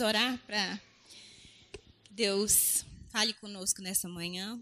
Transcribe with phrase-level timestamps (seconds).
[0.00, 0.80] Vamos orar para
[2.10, 4.58] Deus fale conosco nessa manhã.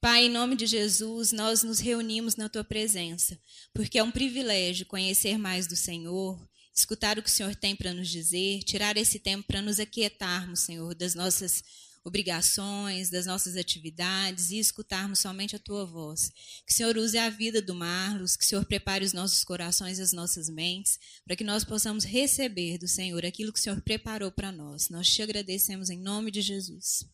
[0.00, 3.38] Pai, em nome de Jesus, nós nos reunimos na tua presença,
[3.74, 6.42] porque é um privilégio conhecer mais do Senhor,
[6.74, 10.60] escutar o que o Senhor tem para nos dizer, tirar esse tempo para nos aquietarmos,
[10.60, 11.62] Senhor, das nossas
[12.04, 16.30] obrigações, das nossas atividades e escutarmos somente a tua voz.
[16.66, 19.98] Que o Senhor use a vida do Marlos, que o Senhor prepare os nossos corações
[19.98, 23.80] e as nossas mentes, para que nós possamos receber do Senhor aquilo que o Senhor
[23.80, 24.90] preparou para nós.
[24.90, 27.06] Nós te agradecemos em nome de Jesus.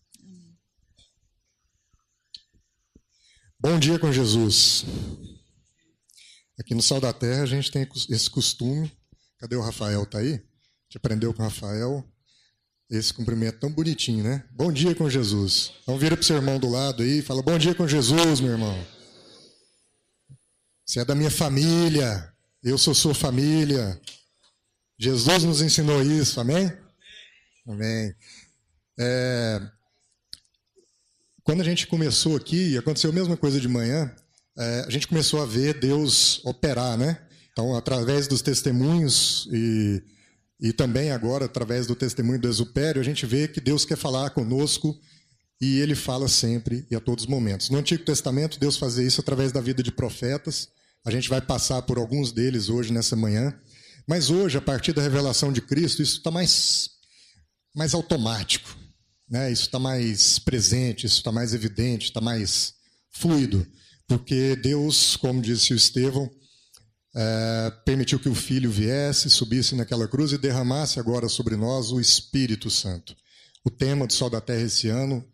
[3.60, 4.84] Bom dia com Jesus.
[6.58, 8.90] Aqui no Sal da Terra a gente tem esse costume.
[9.38, 10.04] Cadê o Rafael?
[10.04, 10.32] Tá aí?
[10.32, 12.04] A gente aprendeu com o Rafael
[12.90, 14.44] esse cumprimento tão bonitinho, né?
[14.50, 15.72] Bom dia com Jesus.
[15.82, 18.40] Então vira para o seu irmão do lado aí e fala: Bom dia com Jesus,
[18.40, 18.86] meu irmão.
[20.84, 22.32] Você é da minha família,
[22.64, 24.00] eu sou sua família.
[24.98, 26.70] Jesus nos ensinou isso, amém?
[27.66, 28.12] Amém.
[28.98, 29.62] É,
[31.44, 34.14] quando a gente começou aqui, aconteceu a mesma coisa de manhã,
[34.58, 37.24] é, a gente começou a ver Deus operar, né?
[37.52, 40.02] Então, através dos testemunhos e
[40.60, 44.30] e também agora, através do testemunho do Exupério, a gente vê que Deus quer falar
[44.30, 44.98] conosco
[45.60, 47.70] e ele fala sempre e a todos os momentos.
[47.70, 50.68] No Antigo Testamento, Deus fazia isso através da vida de profetas.
[51.04, 53.58] A gente vai passar por alguns deles hoje, nessa manhã.
[54.06, 56.90] Mas hoje, a partir da revelação de Cristo, isso está mais,
[57.74, 58.76] mais automático.
[59.30, 59.50] Né?
[59.50, 62.74] Isso está mais presente, isso está mais evidente, está mais
[63.12, 63.66] fluido.
[64.06, 66.30] Porque Deus, como disse o Estevão,
[67.14, 72.00] é, permitiu que o Filho viesse, subisse naquela cruz e derramasse agora sobre nós o
[72.00, 73.16] Espírito Santo.
[73.64, 75.24] O tema do Sol da Terra esse ano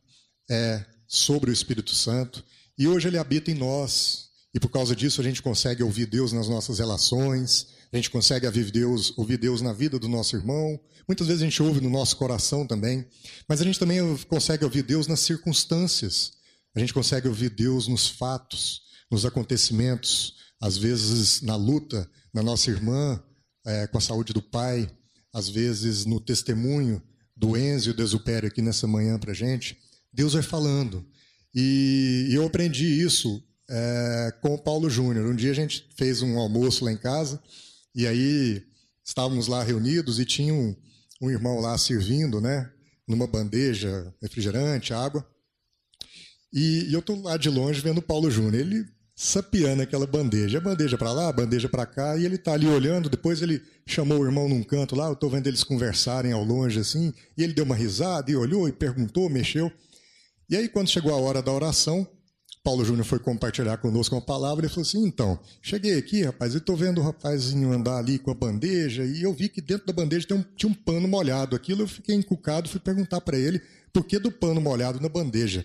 [0.50, 2.44] é sobre o Espírito Santo
[2.78, 4.26] e hoje ele habita em nós.
[4.54, 8.50] E por causa disso a gente consegue ouvir Deus nas nossas relações, a gente consegue
[8.70, 10.81] Deus, ouvir Deus na vida do nosso irmão.
[11.06, 13.06] Muitas vezes a gente ouve no nosso coração também,
[13.48, 16.32] mas a gente também consegue ouvir Deus nas circunstâncias.
[16.75, 22.71] A gente consegue ouvir Deus nos fatos, nos acontecimentos, às vezes na luta na nossa
[22.71, 23.22] irmã
[23.67, 24.89] é, com a saúde do pai,
[25.33, 27.03] às vezes no testemunho
[27.37, 29.77] do Enzo e do Exupério aqui nessa manhã para gente,
[30.12, 31.05] Deus vai falando.
[31.55, 35.27] E, eu aprendi isso é, com o Paulo Júnior.
[35.27, 37.43] Um dia a gente fez um almoço lá em casa
[37.95, 38.62] e aí
[39.05, 40.75] estávamos lá reunidos e tinha um,
[41.21, 42.71] um irmão lá servindo, né,
[43.06, 45.27] numa bandeja, refrigerante, água.
[46.53, 48.55] E, e eu estou lá de longe vendo o Paulo Júnior.
[48.55, 50.60] Ele sapiando aquela bandeja.
[50.60, 53.09] Bandeja para lá, bandeja para cá, e ele está ali olhando.
[53.09, 56.78] Depois ele chamou o irmão num canto lá, eu estou vendo eles conversarem ao longe
[56.78, 59.72] assim, e ele deu uma risada e olhou e perguntou, mexeu.
[60.50, 62.06] E aí, quando chegou a hora da oração,
[62.62, 66.59] Paulo Júnior foi compartilhar conosco uma palavra e falou assim: então, cheguei aqui, rapaz, e
[66.59, 69.93] estou vendo o rapazinho andar ali com a bandeja, e eu vi que dentro da
[69.93, 71.56] bandeja um, tinha um pano molhado.
[71.56, 73.62] Aquilo eu fiquei encucado, fui perguntar para ele
[73.93, 75.65] por que do pano molhado na bandeja.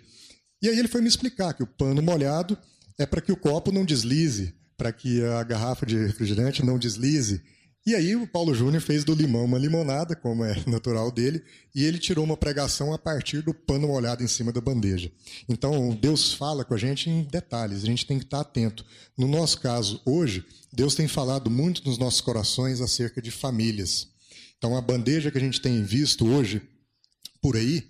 [0.61, 2.57] E aí ele foi me explicar que o pano molhado
[3.01, 7.41] é para que o copo não deslize, para que a garrafa de refrigerante não deslize.
[7.83, 11.83] E aí o Paulo Júnior fez do limão uma limonada, como é natural dele, e
[11.83, 15.11] ele tirou uma pregação a partir do pano molhado em cima da bandeja.
[15.49, 18.85] Então, Deus fala com a gente em detalhes, a gente tem que estar atento.
[19.17, 24.07] No nosso caso, hoje, Deus tem falado muito nos nossos corações acerca de famílias.
[24.57, 26.61] Então, a bandeja que a gente tem visto hoje
[27.41, 27.83] por aí,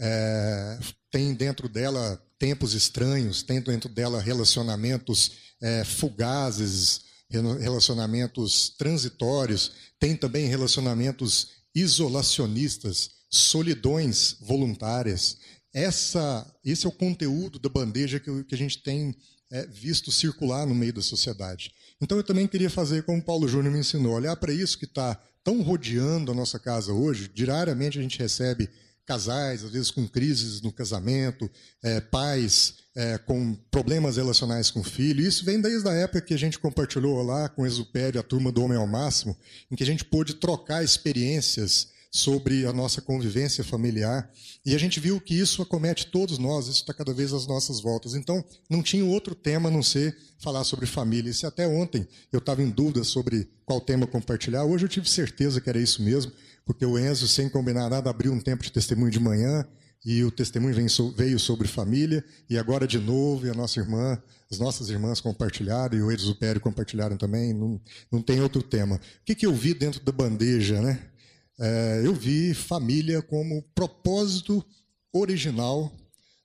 [0.00, 0.78] é,
[1.10, 5.32] tem dentro dela tempos estranhos, tem dentro dela relacionamentos
[5.62, 7.00] é, fugazes,
[7.30, 15.38] relacionamentos transitórios, tem também relacionamentos isolacionistas, solidões voluntárias.
[15.72, 19.16] Essa, esse é o conteúdo da bandeja que, que a gente tem
[19.50, 21.72] é, visto circular no meio da sociedade.
[21.98, 25.18] Então eu também queria fazer como Paulo Júnior me ensinou, olhar para isso que está
[25.42, 27.26] tão rodeando a nossa casa hoje.
[27.26, 28.68] Diariamente a gente recebe
[29.06, 31.50] casais, às vezes com crises no casamento,
[31.82, 35.26] é, pais é, com problemas relacionais com o filho.
[35.26, 38.52] Isso vem desde a época que a gente compartilhou lá com o Exupério, a turma
[38.52, 39.36] do Homem ao Máximo,
[39.70, 44.30] em que a gente pôde trocar experiências sobre a nossa convivência familiar.
[44.64, 47.80] E a gente viu que isso acomete todos nós, isso está cada vez às nossas
[47.80, 48.14] voltas.
[48.14, 51.30] Então, não tinha outro tema a não ser falar sobre família.
[51.30, 55.10] E se até ontem eu estava em dúvida sobre qual tema compartilhar, hoje eu tive
[55.10, 56.30] certeza que era isso mesmo
[56.64, 59.66] porque o Enzo, sem combinar nada, abriu um tempo de testemunho de manhã
[60.04, 60.74] e o testemunho
[61.16, 65.96] veio sobre família, e agora de novo, e a nossa irmã, as nossas irmãs compartilharam,
[65.96, 67.80] e o Exupério compartilharam também, não,
[68.12, 68.96] não tem outro tema.
[68.96, 71.10] O que, que eu vi dentro da bandeja, né?
[71.58, 74.62] É, eu vi família como propósito
[75.10, 75.90] original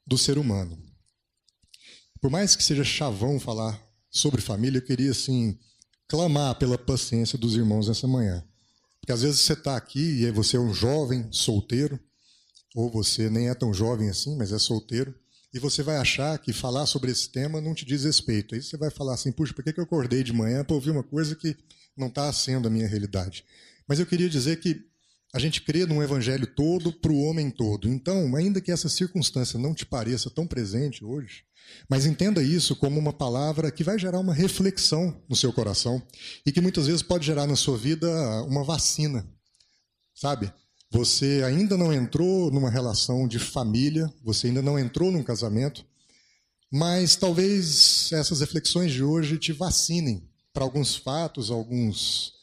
[0.08, 0.78] do ser humano.
[2.22, 5.60] Por mais que seja chavão falar sobre família, eu queria, assim,
[6.08, 8.42] clamar pela paciência dos irmãos nessa manhã.
[9.10, 12.00] Que às vezes você está aqui e você é um jovem solteiro,
[12.76, 15.16] ou você nem é tão jovem assim, mas é solteiro,
[15.52, 18.54] e você vai achar que falar sobre esse tema não te diz respeito.
[18.54, 21.02] Aí você vai falar assim, puxa, por que eu acordei de manhã para ouvir uma
[21.02, 21.58] coisa que
[21.98, 23.44] não está sendo a minha realidade?
[23.88, 24.80] Mas eu queria dizer que
[25.34, 27.88] a gente crê num evangelho todo para o homem todo.
[27.88, 31.44] Então, ainda que essa circunstância não te pareça tão presente hoje,
[31.88, 36.02] mas entenda isso como uma palavra que vai gerar uma reflexão no seu coração
[36.46, 38.10] e que muitas vezes pode gerar na sua vida
[38.44, 39.28] uma vacina.
[40.16, 40.52] Sabe?
[40.92, 45.86] Você ainda não entrou numa relação de família, você ainda não entrou num casamento,
[46.72, 52.34] mas talvez essas reflexões de hoje te vacinem para alguns fatos, alguns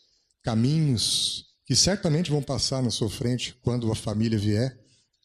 [0.45, 4.79] caminhos que certamente vão passar na sua frente quando a família vier.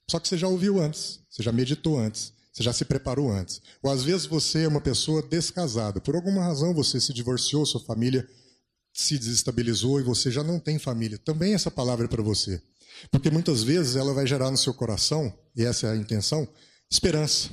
[0.09, 3.61] Só que você já ouviu antes, você já meditou antes, você já se preparou antes.
[3.81, 7.79] Ou às vezes você é uma pessoa descasada, por alguma razão você se divorciou, sua
[7.79, 8.27] família
[8.91, 11.17] se desestabilizou e você já não tem família.
[11.19, 12.61] Também essa palavra é para você.
[13.11, 16.47] Porque muitas vezes ela vai gerar no seu coração, e essa é a intenção,
[16.89, 17.49] esperança.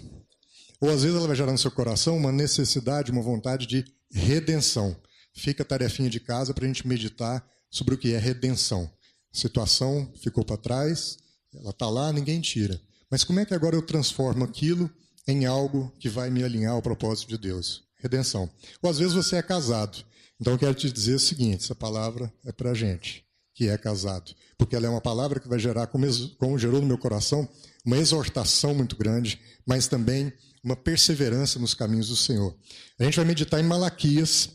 [0.81, 4.97] Ou às vezes ela vai gerar no seu coração uma necessidade, uma vontade de redenção.
[5.35, 8.91] Fica a tarefinha de casa para a gente meditar sobre o que é redenção.
[9.35, 11.19] A situação ficou para trás,
[11.55, 12.81] ela está lá, ninguém tira.
[13.11, 14.91] Mas como é que agora eu transformo aquilo
[15.27, 17.85] em algo que vai me alinhar ao propósito de Deus?
[17.97, 18.49] Redenção.
[18.83, 20.05] Ou às vezes você é casado.
[20.41, 23.29] Então eu quero te dizer o seguinte: essa palavra é para gente
[23.59, 24.33] que é casado.
[24.57, 26.07] Porque ela é uma palavra que vai gerar, como,
[26.37, 27.49] como gerou no meu coração,
[27.85, 30.33] uma exortação muito grande, mas também
[30.63, 32.55] uma perseverança nos caminhos do Senhor.
[33.01, 34.51] A gente vai meditar em Malaquias.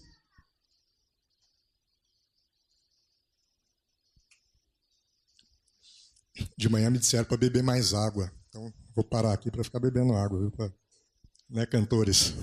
[6.58, 8.32] De manhã me disseram para beber mais água.
[8.50, 10.52] Então, vou parar aqui para ficar bebendo água, viu?
[10.52, 10.72] Pra,
[11.50, 12.34] né, cantores?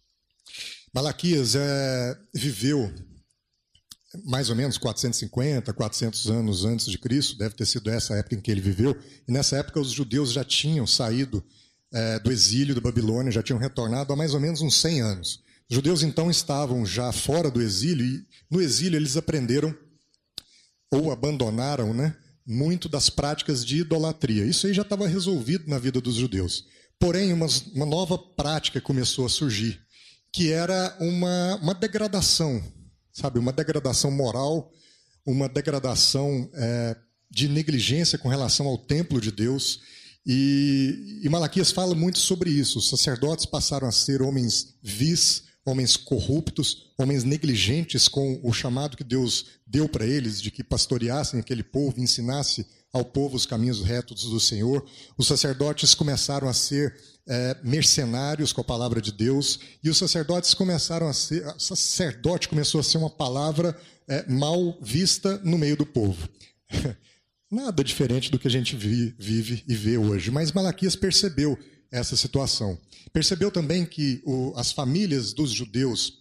[0.92, 2.92] Malaquias é, viveu
[4.24, 8.40] mais ou menos 450, 400 anos antes de Cristo, deve ter sido essa época em
[8.40, 8.96] que ele viveu,
[9.26, 11.44] e nessa época os judeus já tinham saído
[11.92, 15.42] é, do exílio da Babilônia, já tinham retornado há mais ou menos uns 100 anos.
[15.68, 19.74] Os judeus então estavam já fora do exílio, e no exílio eles aprenderam,
[20.90, 22.16] ou abandonaram, né,
[22.50, 24.44] muito das práticas de idolatria.
[24.44, 26.64] Isso aí já estava resolvido na vida dos judeus.
[26.98, 29.80] Porém, uma, uma nova prática começou a surgir,
[30.32, 32.62] que era uma, uma degradação
[33.12, 33.38] sabe?
[33.38, 34.72] Uma degradação moral,
[35.26, 36.96] uma degradação é,
[37.30, 39.80] de negligência com relação ao templo de Deus.
[40.26, 42.78] E, e Malaquias fala muito sobre isso.
[42.78, 49.04] Os sacerdotes passaram a ser homens vis, homens corruptos, homens negligentes com o chamado que
[49.04, 54.24] Deus deu para eles de que pastoreassem aquele povo, ensinasse ao povo os caminhos retos
[54.24, 54.84] do Senhor.
[55.16, 56.96] Os sacerdotes começaram a ser
[57.26, 61.44] é, mercenários com a palavra de Deus, e os sacerdotes começaram a ser.
[61.58, 63.78] Sacerdote começou a ser uma palavra
[64.08, 66.28] é, mal vista no meio do povo.
[67.50, 70.30] Nada diferente do que a gente vi, vive e vê hoje.
[70.30, 71.58] Mas Malaquias percebeu
[71.90, 72.78] essa situação.
[73.12, 76.20] Percebeu também que o, as famílias dos judeus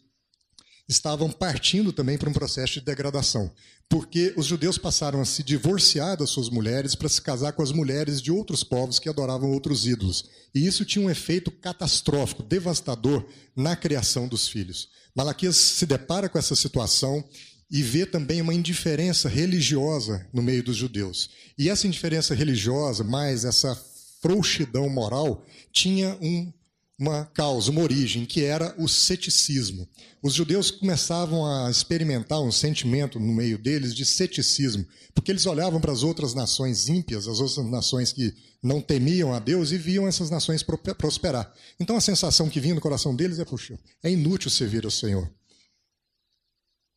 [0.88, 3.51] estavam partindo também para um processo de degradação,
[3.88, 7.71] porque os judeus passaram a se divorciar das suas mulheres para se casar com as
[7.71, 10.26] mulheres de outros povos que adoravam outros ídolos.
[10.54, 13.23] E isso tinha um efeito catastrófico, devastador
[13.56, 14.90] na criação dos filhos.
[15.16, 17.23] Malaquias se depara com essa situação
[17.69, 21.30] e vê também uma indiferença religiosa no meio dos judeus.
[21.57, 23.80] E essa indiferença religiosa, mais essa
[24.21, 26.52] frouxidão moral, tinha um
[26.99, 29.88] uma causa, uma origem, que era o ceticismo.
[30.21, 34.85] Os judeus começavam a experimentar um sentimento no meio deles de ceticismo,
[35.16, 39.40] porque eles olhavam para as outras nações ímpias, as outras nações que não temiam a
[39.40, 40.61] Deus e viam essas nações
[40.97, 41.54] prosperar.
[41.80, 45.31] Então a sensação que vinha no coração deles é: puxa, é inútil servir ao Senhor.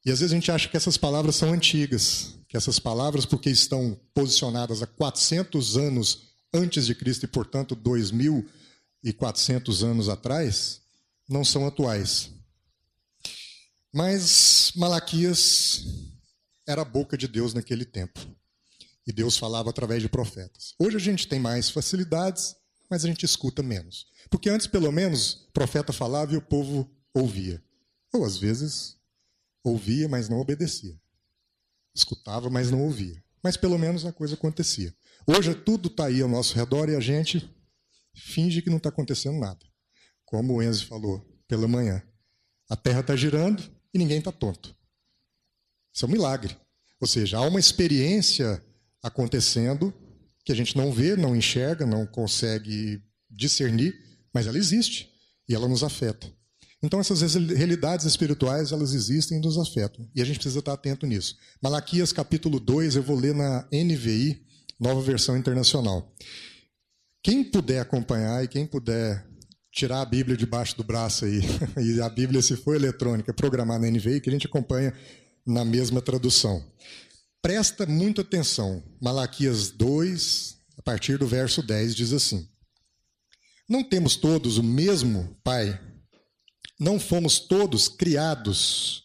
[0.05, 3.49] E às vezes a gente acha que essas palavras são antigas, que essas palavras, porque
[3.49, 8.49] estão posicionadas há 400 anos antes de Cristo e, portanto, 2000
[9.02, 10.80] e 400 anos atrás
[11.28, 12.30] não são atuais.
[13.92, 15.85] Mas Malaquias
[16.66, 18.21] era a boca de Deus naquele tempo.
[19.06, 20.75] E Deus falava através de profetas.
[20.78, 22.54] Hoje a gente tem mais facilidades,
[22.88, 24.06] mas a gente escuta menos.
[24.30, 27.62] Porque antes, pelo menos, o profeta falava e o povo ouvia.
[28.12, 28.97] Ou às vezes
[29.64, 30.99] ouvia, mas não obedecia.
[31.94, 33.23] Escutava, mas não ouvia.
[33.42, 34.94] Mas pelo menos a coisa acontecia.
[35.26, 37.49] Hoje tudo está aí ao nosso redor e a gente
[38.14, 39.61] finge que não está acontecendo nada.
[40.25, 42.02] Como o Enzo falou pela manhã.
[42.69, 43.62] A Terra está girando
[43.93, 44.75] e ninguém está tonto.
[45.95, 46.57] Isso é um milagre.
[47.00, 48.64] Ou seja, há uma experiência
[49.02, 49.93] acontecendo
[50.45, 53.95] que a gente não vê, não enxerga, não consegue discernir,
[54.33, 55.11] mas ela existe
[55.49, 56.33] e ela nos afeta.
[56.83, 60.09] Então essas realidades espirituais, elas existem e nos afetam.
[60.14, 61.37] E a gente precisa estar atento nisso.
[61.62, 64.45] Malaquias capítulo 2, eu vou ler na NVI,
[64.83, 66.12] nova versão internacional.
[67.23, 69.25] Quem puder acompanhar e quem puder
[69.71, 71.41] tirar a Bíblia debaixo do braço aí,
[71.81, 74.93] e a Bíblia, se for eletrônica, programar na NVI, que a gente acompanha
[75.47, 76.62] na mesma tradução.
[77.41, 78.83] Presta muita atenção.
[79.01, 82.47] Malaquias 2, a partir do verso 10, diz assim:
[83.69, 85.81] Não temos todos o mesmo Pai?
[86.79, 89.05] Não fomos todos criados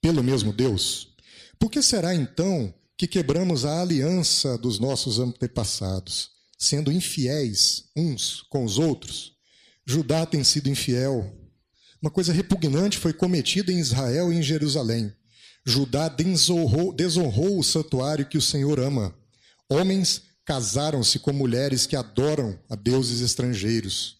[0.00, 1.14] pelo mesmo Deus?
[1.58, 8.64] Por que será então que quebramos a aliança dos nossos antepassados, sendo infiéis uns com
[8.64, 9.32] os outros?
[9.84, 11.30] Judá tem sido infiel.
[12.00, 15.12] Uma coisa repugnante foi cometida em Israel e em Jerusalém.
[15.64, 19.14] Judá desonrou, desonrou o santuário que o Senhor ama.
[19.68, 24.16] Homens casaram-se com mulheres que adoram a deuses estrangeiros.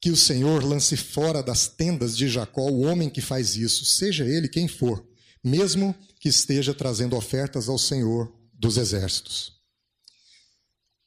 [0.00, 4.24] Que o Senhor lance fora das tendas de Jacó o homem que faz isso, seja
[4.24, 5.06] ele quem for,
[5.46, 9.52] mesmo que esteja trazendo ofertas ao Senhor dos exércitos.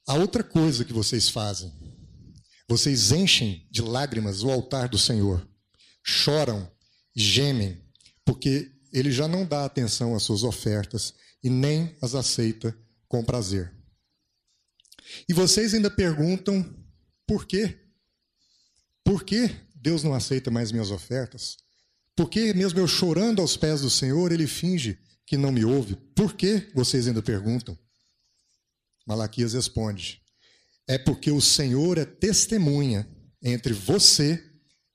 [0.08, 1.74] A outra coisa que vocês fazem,
[2.66, 5.46] vocês enchem de lágrimas o altar do Senhor,
[6.02, 6.72] choram,
[7.14, 7.84] gemem,
[8.24, 12.74] porque ele já não dá atenção às suas ofertas e nem as aceita
[13.10, 13.76] com prazer.
[15.28, 16.64] E vocês ainda perguntam
[17.28, 17.78] por quê?
[19.04, 21.58] Por que Deus não aceita mais minhas ofertas?
[22.20, 25.96] Por que, mesmo eu chorando aos pés do Senhor, ele finge que não me ouve?
[26.14, 27.80] Por que vocês ainda perguntam?
[29.08, 30.22] Malaquias responde:
[30.86, 33.08] É porque o Senhor é testemunha
[33.42, 34.44] entre você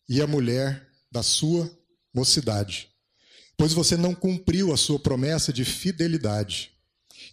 [0.07, 1.75] e a mulher da sua
[2.13, 2.91] mocidade,
[3.57, 6.73] pois você não cumpriu a sua promessa de fidelidade.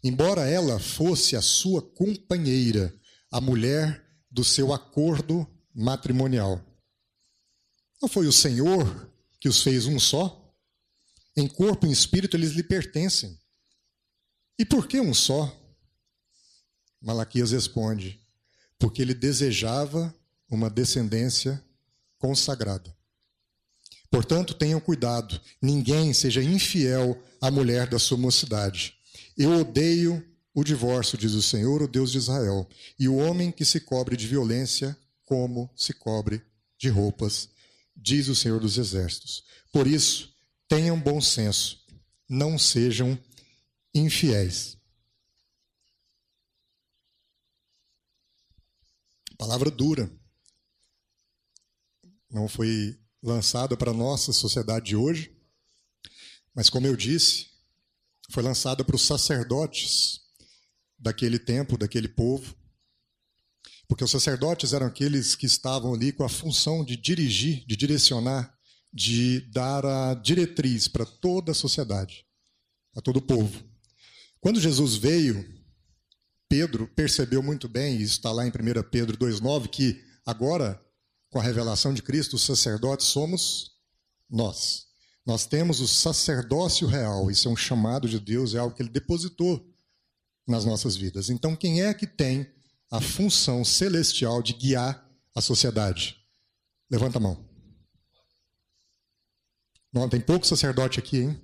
[0.02, 2.98] Embora ela fosse a sua companheira,
[3.30, 5.46] a mulher do seu acordo
[5.76, 6.66] matrimonial.
[8.02, 9.11] Não foi o Senhor
[9.42, 10.38] que os fez um só?
[11.36, 13.38] Em corpo e espírito eles lhe pertencem.
[14.58, 15.58] E por que um só?
[17.02, 18.22] Malaquias responde:
[18.78, 20.16] porque ele desejava
[20.48, 21.62] uma descendência
[22.20, 22.96] consagrada.
[24.12, 28.94] Portanto, tenham cuidado, ninguém seja infiel à mulher da sua mocidade.
[29.38, 32.68] Eu odeio o divórcio, diz o Senhor, o Deus de Israel,
[33.00, 36.44] e o homem que se cobre de violência como se cobre
[36.78, 37.50] de roupas
[37.96, 39.44] diz o Senhor dos Exércitos.
[39.72, 40.36] Por isso,
[40.68, 41.86] tenham bom senso,
[42.30, 43.18] não sejam
[43.94, 44.78] infiéis.
[49.38, 50.12] Palavra dura.
[52.30, 55.36] Não foi lançada para a nossa sociedade de hoje,
[56.54, 57.50] mas, como eu disse,
[58.30, 60.22] foi lançada para os sacerdotes
[60.98, 62.56] daquele tempo, daquele povo,
[63.92, 68.58] porque os sacerdotes eram aqueles que estavam ali com a função de dirigir, de direcionar,
[68.94, 72.26] de dar a diretriz para toda a sociedade,
[72.96, 73.62] a todo o povo.
[74.40, 75.46] Quando Jesus veio,
[76.48, 78.54] Pedro percebeu muito bem, e isso está lá em 1
[78.90, 80.82] Pedro 2,9, que agora,
[81.30, 83.72] com a revelação de Cristo, os sacerdotes somos
[84.30, 84.86] nós.
[85.26, 88.90] Nós temos o sacerdócio real, isso é um chamado de Deus, é algo que ele
[88.90, 89.70] depositou
[90.48, 91.30] nas nossas vidas.
[91.30, 92.50] Então, quem é que tem
[92.92, 96.18] a função celestial de guiar a sociedade?
[96.90, 97.50] Levanta a mão.
[99.94, 101.42] Não, tem pouco sacerdote aqui, hein?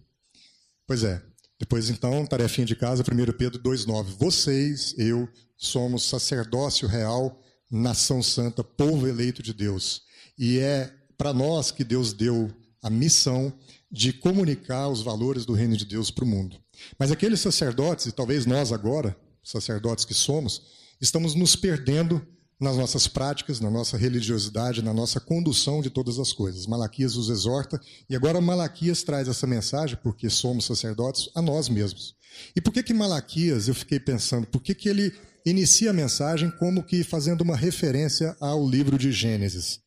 [0.85, 1.23] Pois é.
[1.59, 4.03] Depois, então, tarefinha de casa, 1 Pedro 2,9.
[4.17, 5.27] Vocês, eu,
[5.57, 10.03] somos sacerdócio real, nação santa, povo eleito de Deus.
[10.37, 13.51] E é para nós que Deus deu a missão
[13.91, 16.57] de comunicar os valores do reino de Deus para o mundo.
[16.99, 20.61] Mas aqueles sacerdotes, e talvez nós agora, sacerdotes que somos,
[20.99, 22.25] estamos nos perdendo
[22.59, 26.65] nas nossas práticas, na nossa religiosidade, na nossa condução de todas as coisas.
[26.65, 32.15] Malaquias os exorta, e agora Malaquias traz essa mensagem, porque somos sacerdotes, a nós mesmos.
[32.55, 35.13] E por que que Malaquias, eu fiquei pensando, por que que ele
[35.45, 39.79] inicia a mensagem como que fazendo uma referência ao livro de Gênesis?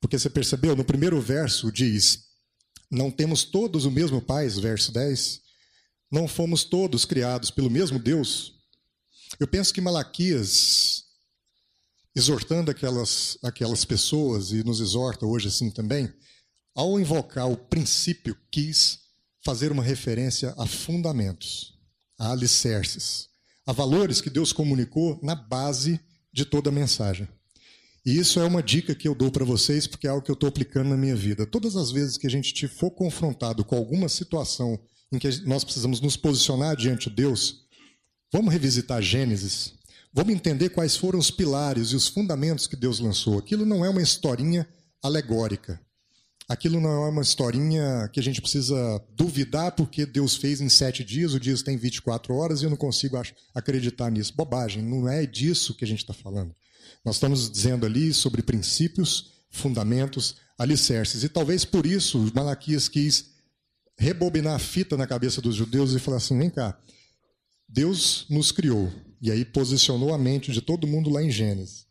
[0.00, 2.24] Porque você percebeu, no primeiro verso diz,
[2.90, 5.40] não temos todos o mesmo Pai, verso 10,
[6.10, 8.55] não fomos todos criados pelo mesmo Deus,
[9.38, 11.04] eu penso que Malaquias,
[12.14, 16.12] exortando aquelas, aquelas pessoas, e nos exorta hoje assim também,
[16.74, 18.98] ao invocar o princípio, quis
[19.44, 21.74] fazer uma referência a fundamentos,
[22.18, 23.28] a alicerces,
[23.66, 26.00] a valores que Deus comunicou na base
[26.32, 27.28] de toda a mensagem.
[28.04, 30.34] E isso é uma dica que eu dou para vocês, porque é algo que eu
[30.34, 31.44] estou aplicando na minha vida.
[31.44, 34.78] Todas as vezes que a gente for confrontado com alguma situação
[35.12, 37.65] em que nós precisamos nos posicionar diante de Deus,
[38.36, 39.72] Vamos revisitar Gênesis.
[40.12, 43.38] Vamos entender quais foram os pilares e os fundamentos que Deus lançou.
[43.38, 44.68] Aquilo não é uma historinha
[45.02, 45.80] alegórica.
[46.46, 51.02] Aquilo não é uma historinha que a gente precisa duvidar porque Deus fez em sete
[51.02, 53.16] dias, o dia tem 24 horas e eu não consigo
[53.54, 54.34] acreditar nisso.
[54.36, 56.54] Bobagem, não é disso que a gente está falando.
[57.02, 61.24] Nós estamos dizendo ali sobre princípios, fundamentos, alicerces.
[61.24, 63.30] E talvez por isso Malaquias quis
[63.96, 66.78] rebobinar a fita na cabeça dos judeus e falar assim: vem cá,
[67.68, 68.92] Deus nos criou.
[69.20, 71.86] E aí posicionou a mente de todo mundo lá em Gênesis.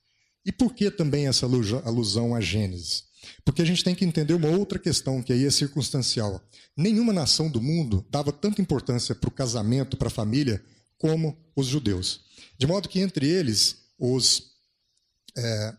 [0.46, 3.05] E por que também essa alusão a Gênesis?
[3.44, 6.41] Porque a gente tem que entender uma outra questão, que aí é circunstancial.
[6.77, 10.63] Nenhuma nação do mundo dava tanta importância para o casamento, para a família,
[10.98, 12.22] como os judeus.
[12.58, 14.51] De modo que entre eles, os,
[15.36, 15.74] é,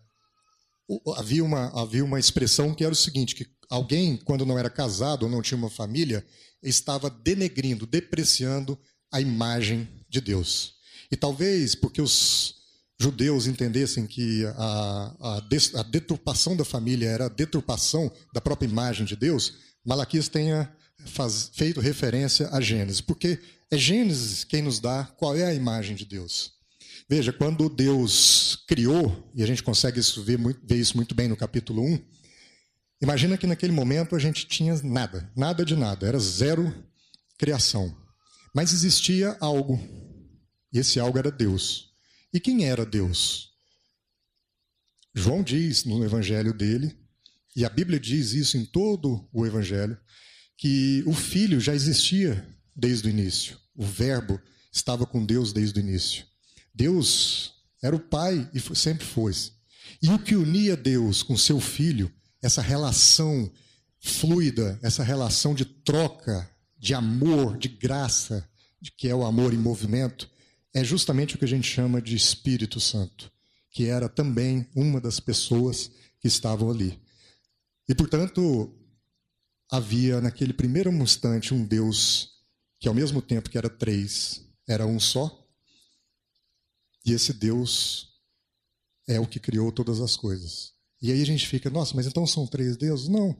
[1.17, 5.25] havia, uma, havia uma expressão que era o seguinte: que alguém, quando não era casado
[5.25, 6.27] ou não tinha uma família,
[6.63, 8.79] estava denegrindo, depreciando
[9.13, 10.75] a imagem de Deus.
[11.11, 12.57] E talvez porque os
[12.99, 15.41] judeus entendessem que a,
[15.75, 20.73] a, deturpação da família era a deturpação da própria imagem de Deus, Malaquias tenha
[21.07, 23.39] faz, feito referência a Gênesis, porque
[23.71, 26.53] é Gênesis quem nos dá qual é a imagem de Deus.
[27.09, 31.37] Veja, quando Deus criou, e a gente consegue isso ver, ver isso muito bem no
[31.37, 31.99] capítulo 1,
[33.01, 36.75] imagina que naquele momento a gente tinha nada, nada de nada, era zero
[37.39, 37.95] criação.
[38.57, 39.79] Mas existia algo,
[40.73, 41.91] e esse algo era Deus.
[42.33, 43.51] E quem era Deus?
[45.15, 46.99] João diz no evangelho dele,
[47.55, 49.99] e a Bíblia diz isso em todo o evangelho,
[50.57, 53.59] que o filho já existia desde o início.
[53.75, 54.41] O verbo
[54.73, 56.25] estava com Deus desde o início.
[56.75, 59.35] Deus era o pai e sempre foi.
[60.01, 62.11] E o que unia Deus com seu filho,
[62.41, 63.53] essa relação
[64.01, 68.49] fluida, essa relação de troca, de amor, de graça,
[68.81, 70.31] de que é o amor em movimento,
[70.75, 73.33] é justamente o que a gente chama de Espírito Santo,
[73.71, 77.01] que era também uma das pessoas que estavam ali.
[77.89, 78.75] E, portanto,
[79.71, 82.31] havia naquele primeiro instante um Deus
[82.79, 85.45] que, ao mesmo tempo que era três, era um só.
[87.05, 88.09] E esse Deus
[89.09, 90.73] é o que criou todas as coisas.
[91.01, 93.09] E aí a gente fica, nossa, mas então são três deuses?
[93.09, 93.37] Não.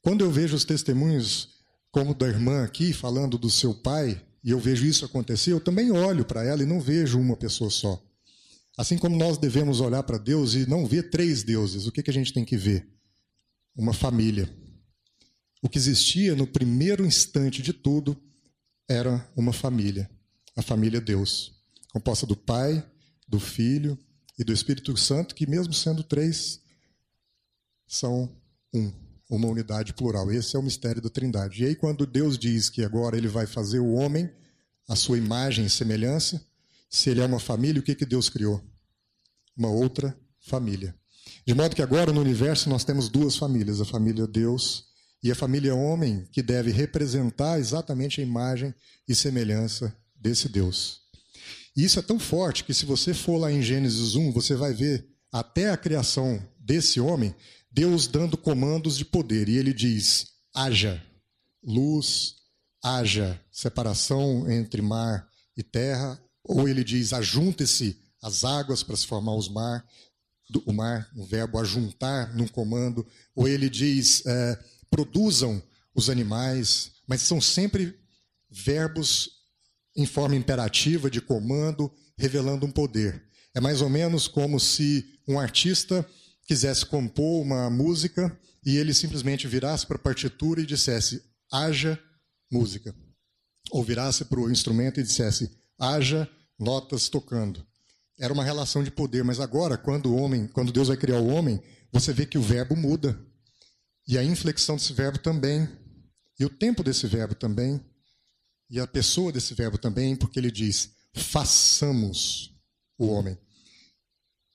[0.00, 1.51] Quando eu vejo os testemunhos,
[1.92, 5.92] como da irmã aqui, falando do seu pai, e eu vejo isso acontecer, eu também
[5.92, 8.02] olho para ela e não vejo uma pessoa só.
[8.76, 12.10] Assim como nós devemos olhar para Deus e não ver três deuses, o que, que
[12.10, 12.88] a gente tem que ver?
[13.76, 14.50] Uma família.
[15.60, 18.20] O que existia no primeiro instante de tudo
[18.88, 20.10] era uma família,
[20.56, 21.52] a família Deus,
[21.92, 22.84] composta do Pai,
[23.28, 23.98] do Filho
[24.38, 26.60] e do Espírito Santo, que, mesmo sendo três,
[27.86, 28.34] são
[28.72, 28.90] um
[29.36, 30.30] uma unidade plural.
[30.30, 31.62] Esse é o mistério da Trindade.
[31.62, 34.30] E aí, quando Deus diz que agora ele vai fazer o homem
[34.88, 36.44] a sua imagem e semelhança,
[36.90, 38.62] se ele é uma família, o que, que Deus criou?
[39.56, 40.94] Uma outra família.
[41.46, 44.84] De modo que agora no universo nós temos duas famílias: a família Deus
[45.22, 48.74] e a família homem, que deve representar exatamente a imagem
[49.08, 51.00] e semelhança desse Deus.
[51.76, 54.74] E isso é tão forte que, se você for lá em Gênesis 1, você vai
[54.74, 57.34] ver até a criação desse homem,
[57.72, 59.48] Deus dando comandos de poder.
[59.48, 61.02] E ele diz: haja
[61.62, 62.36] luz,
[62.82, 66.22] haja separação entre mar e terra.
[66.44, 69.84] Ou ele diz: ajunte-se as águas para se formar os mar,
[70.66, 73.06] o mar, o verbo ajuntar num comando.
[73.34, 74.58] Ou ele diz: é,
[74.90, 75.62] produzam
[75.94, 76.92] os animais.
[77.06, 77.98] Mas são sempre
[78.50, 79.30] verbos
[79.96, 83.22] em forma imperativa de comando, revelando um poder.
[83.54, 86.06] É mais ou menos como se um artista
[86.46, 91.98] quisesse compor uma música e ele simplesmente virasse para a partitura e dissesse: haja
[92.50, 92.94] música.
[93.70, 96.28] Ou virasse para o instrumento e dissesse: haja
[96.58, 97.66] notas tocando.
[98.18, 101.28] Era uma relação de poder, mas agora, quando o homem, quando Deus vai criar o
[101.28, 103.18] homem, você vê que o verbo muda.
[104.06, 105.68] E a inflexão desse verbo também.
[106.38, 107.80] E o tempo desse verbo também.
[108.70, 112.54] E a pessoa desse verbo também, porque ele diz: façamos
[112.98, 113.36] o homem.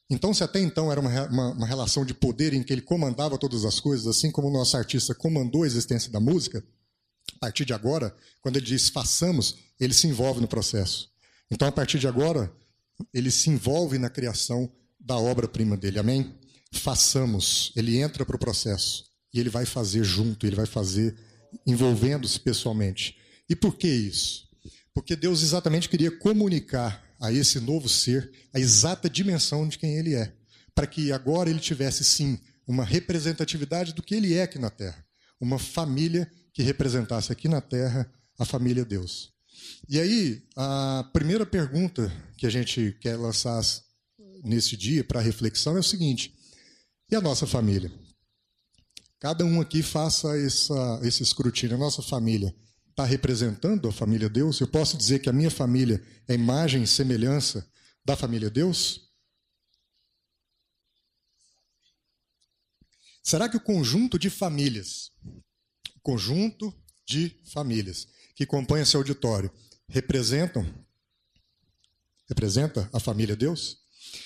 [0.09, 3.37] Então, se até então era uma, uma, uma, relação de poder em que ele comandava
[3.37, 6.63] todas as coisas, assim como o nosso artista comandou a existência da música,
[7.35, 11.09] a partir de agora, quando ele diz façamos, ele se envolve no processo.
[11.51, 12.51] Então, a partir de agora,
[13.13, 15.99] ele se envolve na criação da obra-prima dele.
[15.99, 16.33] Amém?
[16.71, 17.71] Façamos.
[17.75, 21.15] Ele entra para o processo e ele vai fazer junto, ele vai fazer
[21.65, 23.17] envolvendo-se pessoalmente.
[23.49, 24.47] E por que isso?
[24.93, 30.15] Porque Deus exatamente queria comunicar a esse novo ser a exata dimensão de quem ele
[30.15, 30.33] é,
[30.73, 35.05] para que agora ele tivesse sim uma representatividade do que ele é aqui na Terra,
[35.39, 39.31] uma família que representasse aqui na Terra a família Deus.
[39.89, 43.61] E aí, a primeira pergunta que a gente quer lançar
[44.43, 46.33] nesse dia para reflexão é o seguinte:
[47.09, 47.91] e a nossa família?
[49.19, 51.75] Cada um aqui faça essa, esse escrutínio.
[51.75, 52.53] A nossa família
[52.97, 54.59] está representando a família Deus?
[54.59, 57.71] Eu posso dizer que a minha família é imagem e semelhança
[58.03, 59.11] da família Deus?
[63.21, 65.11] Será que o conjunto de famílias,
[65.95, 66.73] o conjunto
[67.05, 69.51] de famílias que compõem esse auditório
[69.87, 70.65] representam
[72.27, 73.77] representa a família Deus?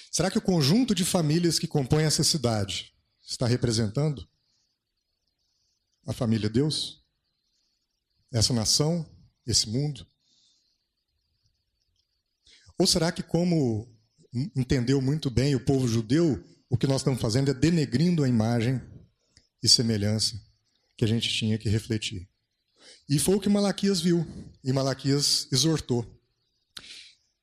[0.09, 4.25] Será que o conjunto de famílias que compõem essa cidade está representando
[6.07, 7.00] a família Deus?
[8.31, 9.05] Essa nação,
[9.45, 10.05] esse mundo?
[12.77, 13.87] Ou será que, como
[14.55, 18.81] entendeu muito bem o povo judeu, o que nós estamos fazendo é denegrindo a imagem
[19.61, 20.41] e semelhança
[20.97, 22.27] que a gente tinha que refletir?
[23.09, 24.25] E foi o que Malaquias viu,
[24.63, 26.05] e Malaquias exortou.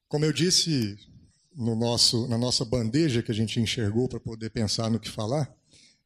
[0.08, 0.98] Como eu disse
[1.54, 5.54] no nosso, na nossa bandeja que a gente enxergou para poder pensar no que falar,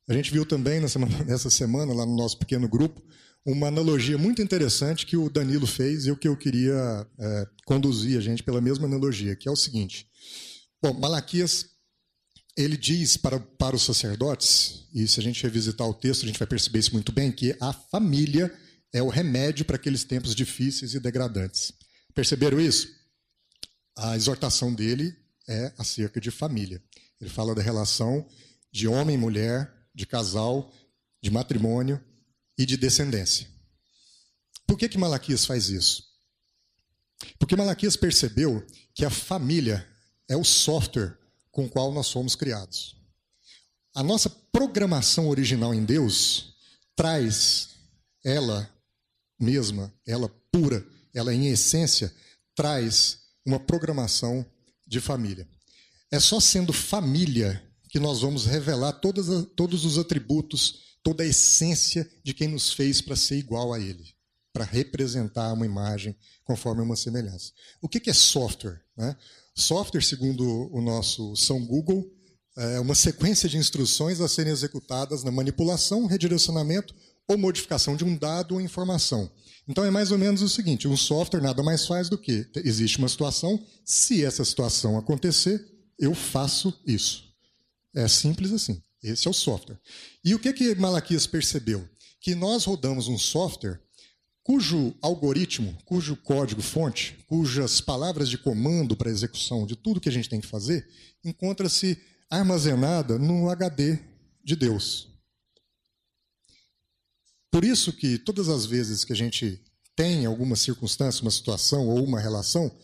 [0.09, 3.01] a gente viu também nessa, nessa semana, lá no nosso pequeno grupo,
[3.45, 8.19] uma analogia muito interessante que o Danilo fez e o que eu queria é, conduzir
[8.19, 10.07] a gente pela mesma analogia, que é o seguinte.
[10.83, 11.67] Bom, Malaquias,
[12.57, 16.39] ele diz para, para os sacerdotes, e se a gente revisitar o texto, a gente
[16.39, 18.53] vai perceber isso muito bem, que a família
[18.93, 21.73] é o remédio para aqueles tempos difíceis e degradantes.
[22.15, 23.03] Perceberam isso?
[23.97, 25.15] a exortação dele
[25.49, 26.83] é acerca de família.
[27.21, 28.27] Ele fala da relação
[28.71, 30.73] de homem e mulher, de casal,
[31.23, 32.03] de matrimônio
[32.63, 33.49] e de descendência.
[34.67, 36.05] Por que, que Malaquias faz isso?
[37.39, 39.87] Porque Malaquias percebeu que a família
[40.29, 41.19] é o software
[41.51, 42.97] com o qual nós somos criados.
[43.95, 46.55] A nossa programação original em Deus
[46.95, 47.71] traz
[48.25, 48.71] ela
[49.39, 52.15] mesma, ela pura, ela em essência,
[52.55, 54.47] traz uma programação
[54.87, 55.49] de família.
[56.13, 62.09] É só sendo família que nós vamos revelar todas, todos os atributos, toda a essência
[62.23, 64.05] de quem nos fez para ser igual a Ele,
[64.53, 67.53] para representar uma imagem conforme uma semelhança.
[67.81, 68.81] O que é software?
[68.97, 69.17] Né?
[69.55, 72.11] Software, segundo o nosso São Google,
[72.57, 76.95] é uma sequência de instruções a serem executadas na manipulação, redirecionamento
[77.27, 79.31] ou modificação de um dado ou informação
[79.69, 82.99] então é mais ou menos o seguinte: um software nada mais faz do que existe
[82.99, 85.65] uma situação, se essa situação acontecer,
[85.99, 87.25] eu faço isso.
[87.95, 88.83] É simples assim.
[89.03, 89.81] Esse é o software.
[90.25, 91.89] E o que que Malaquias percebeu?
[92.21, 93.81] Que nós rodamos um software
[94.45, 100.29] cujo algoritmo, cujo código-fonte, cujas palavras de comando para execução de tudo que a gente
[100.29, 100.89] tem que fazer,
[101.25, 103.99] encontra-se armazenada no HD
[104.45, 105.09] de Deus.
[107.51, 109.63] Por isso que todas as vezes que a gente
[109.95, 112.75] tem alguma circunstância, uma situação ou uma relação,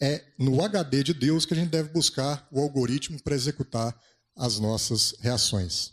[0.00, 3.98] é no HD de Deus que a gente deve buscar o algoritmo para executar
[4.38, 5.92] as nossas reações.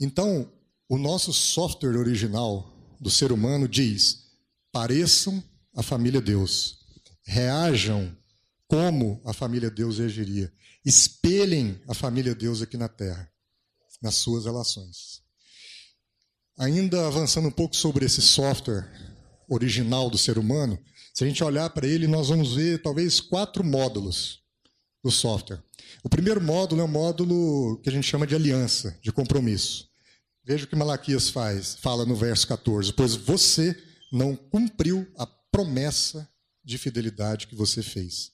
[0.00, 0.50] Então,
[0.88, 4.24] o nosso software original do ser humano diz:
[4.72, 5.42] pareçam
[5.74, 6.78] a família Deus,
[7.24, 8.16] reajam
[8.68, 10.52] como a família Deus reagiria,
[10.84, 13.30] espelhem a família Deus aqui na Terra,
[14.00, 15.22] nas suas relações.
[16.58, 18.88] Ainda avançando um pouco sobre esse software
[19.48, 20.78] original do ser humano,
[21.12, 24.45] se a gente olhar para ele, nós vamos ver talvez quatro módulos
[25.06, 25.62] do software.
[26.02, 29.88] O primeiro módulo é o módulo que a gente chama de aliança, de compromisso.
[30.44, 33.80] Veja o que Malaquias faz, fala no verso 14: Pois você
[34.12, 36.28] não cumpriu a promessa
[36.64, 38.32] de fidelidade que você fez.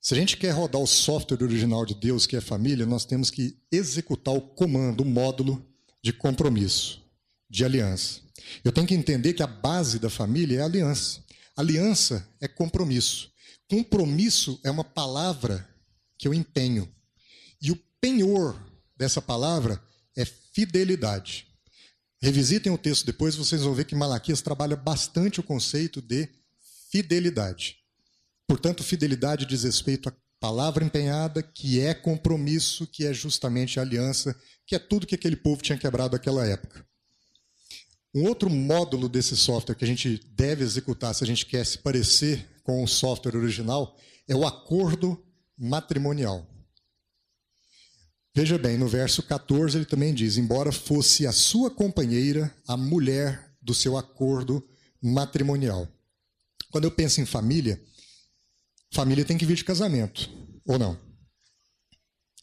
[0.00, 3.30] Se a gente quer rodar o software original de Deus, que é família, nós temos
[3.30, 5.62] que executar o comando, o módulo
[6.02, 7.02] de compromisso,
[7.50, 8.22] de aliança.
[8.64, 11.22] Eu tenho que entender que a base da família é a aliança.
[11.54, 13.30] Aliança é compromisso.
[13.68, 15.68] Compromisso é uma palavra
[16.16, 16.92] que eu empenho.
[17.60, 18.58] E o penhor
[18.96, 19.82] dessa palavra
[20.16, 21.46] é fidelidade.
[22.20, 26.28] Revisitem o texto depois, vocês vão ver que Malaquias trabalha bastante o conceito de
[26.90, 27.76] fidelidade.
[28.46, 34.34] Portanto, fidelidade diz respeito à palavra empenhada, que é compromisso, que é justamente aliança
[34.68, 36.86] que é tudo que aquele povo tinha quebrado naquela época.
[38.14, 41.78] Um outro módulo desse software que a gente deve executar se a gente quer se
[41.78, 43.96] parecer com o software original
[44.28, 45.18] é o acordo
[45.56, 46.46] matrimonial.
[48.36, 53.56] Veja bem, no verso 14 ele também diz: Embora fosse a sua companheira a mulher
[53.62, 54.62] do seu acordo
[55.02, 55.88] matrimonial.
[56.70, 57.82] Quando eu penso em família,
[58.92, 60.28] família tem que vir de casamento,
[60.66, 61.00] ou não?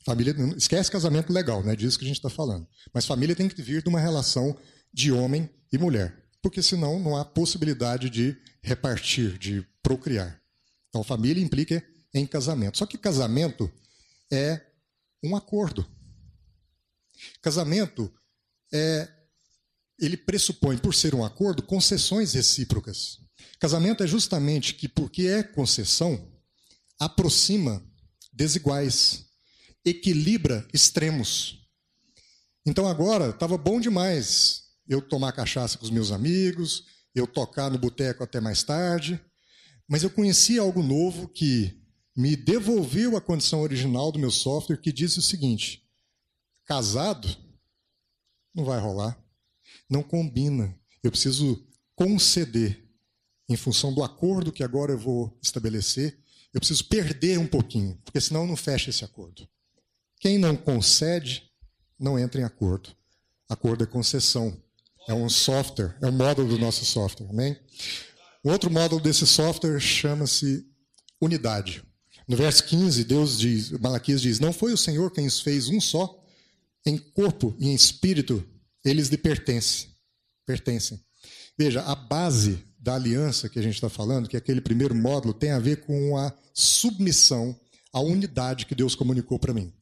[0.04, 2.68] Família, esquece casamento legal, não é disso que a gente está falando.
[2.92, 4.58] Mas família tem que vir de uma relação
[4.92, 10.40] de homem e mulher, porque senão não há possibilidade de repartir, de procriar.
[10.90, 12.78] Então, família implica em casamento.
[12.78, 13.68] Só que casamento
[14.32, 14.62] é
[15.24, 15.90] um acordo.
[17.42, 18.14] Casamento
[18.72, 19.12] é,
[19.98, 23.22] ele pressupõe, por ser um acordo, concessões recíprocas.
[23.60, 26.32] Casamento é justamente que, porque é concessão,
[27.00, 27.84] aproxima
[28.32, 29.26] desiguais,
[29.84, 31.68] equilibra extremos.
[32.64, 37.78] Então agora estava bom demais eu tomar cachaça com os meus amigos, eu tocar no
[37.78, 39.20] boteco até mais tarde,
[39.88, 41.82] mas eu conheci algo novo que
[42.16, 45.84] me devolveu a condição original do meu software, que diz o seguinte:
[46.66, 47.28] casado
[48.54, 49.18] não vai rolar,
[49.90, 50.78] não combina.
[51.04, 51.64] Eu preciso
[51.96, 52.84] conceder
[53.48, 56.18] em função do acordo que agora eu vou estabelecer.
[56.54, 59.48] Eu preciso perder um pouquinho, porque senão não fecha esse acordo.
[60.20, 61.52] Quem não concede,
[62.00, 62.96] não entra em acordo.
[63.50, 64.60] Acordo é concessão.
[65.08, 67.58] É um software, é um módulo do nosso software, amém?
[68.44, 70.66] Outro módulo desse software chama-se
[71.22, 71.84] unidade.
[72.28, 75.80] No verso 15, Deus diz, Malaquias diz: Não foi o Senhor quem os fez um
[75.80, 76.24] só,
[76.86, 78.44] em corpo e em espírito,
[78.84, 79.90] eles lhe pertencem.
[80.46, 81.00] pertencem.
[81.58, 85.34] Veja, a base da aliança que a gente está falando, que é aquele primeiro módulo,
[85.34, 87.60] tem a ver com a submissão
[87.92, 89.74] à unidade que Deus comunicou para mim.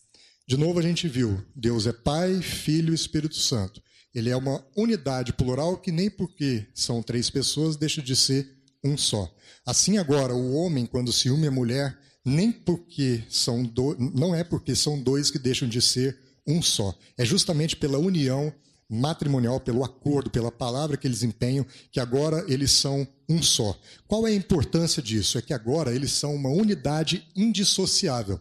[0.47, 3.81] De novo, a gente viu: Deus é Pai, Filho e Espírito Santo.
[4.13, 8.47] Ele é uma unidade plural que nem porque são três pessoas deixa de ser
[8.83, 9.33] um só.
[9.65, 13.95] Assim agora, o homem, quando se une à mulher, nem porque são do...
[13.97, 16.93] não é porque são dois que deixam de ser um só.
[17.17, 18.53] É justamente pela união
[18.89, 23.77] matrimonial, pelo acordo, pela palavra que eles empenham, que agora eles são um só.
[24.07, 25.37] Qual é a importância disso?
[25.37, 28.39] É que agora eles são uma unidade indissociável.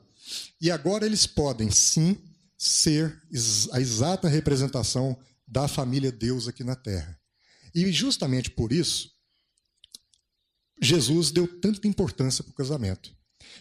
[0.60, 2.16] E agora eles podem, sim,
[2.58, 3.16] ser
[3.72, 5.16] a exata representação
[5.52, 7.20] da família Deus aqui na terra.
[7.74, 9.10] E justamente por isso,
[10.80, 13.14] Jesus deu tanta importância para o casamento.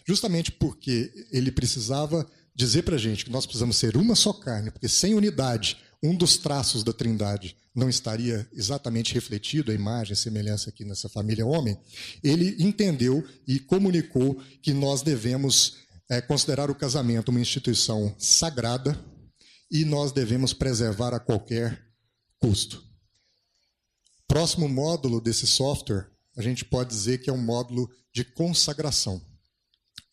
[0.06, 4.70] Justamente porque ele precisava dizer para a gente que nós precisamos ser uma só carne,
[4.70, 10.16] porque sem unidade, um dos traços da trindade não estaria exatamente refletido, a imagem, a
[10.16, 11.78] semelhança aqui nessa família homem,
[12.22, 15.78] ele entendeu e comunicou que nós devemos
[16.10, 18.98] é, considerar o casamento uma instituição sagrada
[19.72, 21.82] e nós devemos preservar a qualquer
[22.38, 22.84] custo.
[24.28, 29.20] Próximo módulo desse software, a gente pode dizer que é um módulo de consagração.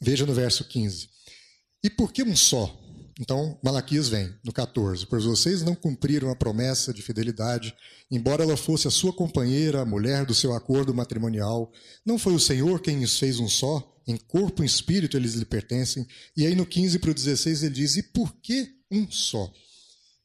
[0.02, 1.10] Veja no verso 15.
[1.84, 2.74] E por que um só?
[3.20, 5.06] Então, Malaquias vem no 14.
[5.08, 7.76] Pois vocês não cumpriram a promessa de fidelidade,
[8.10, 11.70] embora ela fosse a sua companheira, a mulher do seu acordo matrimonial.
[12.06, 13.94] Não foi o Senhor quem os fez um só?
[14.08, 16.08] Em corpo e espírito eles lhe pertencem.
[16.36, 19.52] E aí no 15 para o 16 ele diz: E por que um só?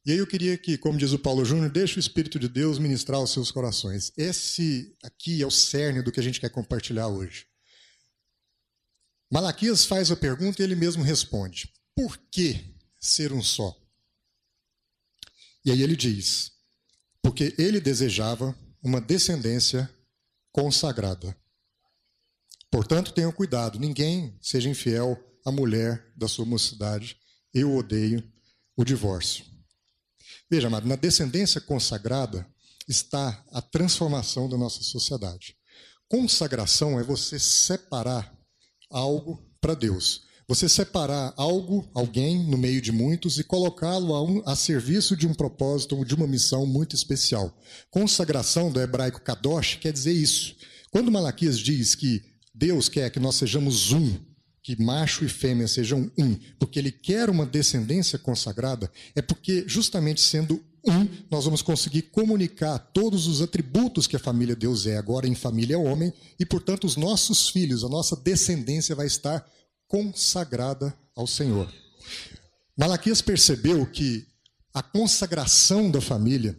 [0.07, 2.79] E aí eu queria que, como diz o Paulo Júnior, deixe o Espírito de Deus
[2.79, 4.13] ministrar os seus corações.
[4.19, 7.47] Esse aqui é o cerne do que a gente quer compartilhar hoje.
[9.33, 13.75] Malaquias faz a pergunta e ele mesmo responde: Por que ser um só?
[15.65, 16.53] E aí ele diz:
[17.23, 19.91] Porque ele desejava uma descendência
[20.53, 21.35] consagrada.
[22.71, 27.17] Portanto, tenham cuidado, ninguém seja infiel à mulher da sua mocidade.
[27.55, 28.23] Eu odeio
[28.77, 29.45] o divórcio.
[30.51, 32.47] Veja, amado, na descendência consagrada
[32.89, 35.57] está a transformação da nossa sociedade.
[36.09, 38.33] Consagração é você separar
[38.91, 40.23] algo para Deus.
[40.47, 45.27] Você separar algo, alguém, no meio de muitos e colocá-lo a, um, a, serviço de
[45.27, 47.59] um propósito ou de uma missão muito especial.
[47.91, 50.55] Consagração do hebraico kadosh quer dizer isso.
[50.91, 52.23] Quando Malaquias diz que
[52.55, 54.17] Deus quer que nós sejamos um,
[54.65, 60.23] que macho e fêmea sejam um, porque ele quer uma descendência consagrada, é porque justamente
[60.23, 60.55] sendo
[60.87, 65.35] um, nós vamos conseguir comunicar todos os atributos que a família Deus é agora em
[65.35, 69.47] família homem, e portanto os nossos filhos, a nossa descendência vai estar
[69.87, 71.71] consagrada ao Senhor.
[72.75, 74.27] Malaquias percebeu que
[74.73, 76.59] a consagração da família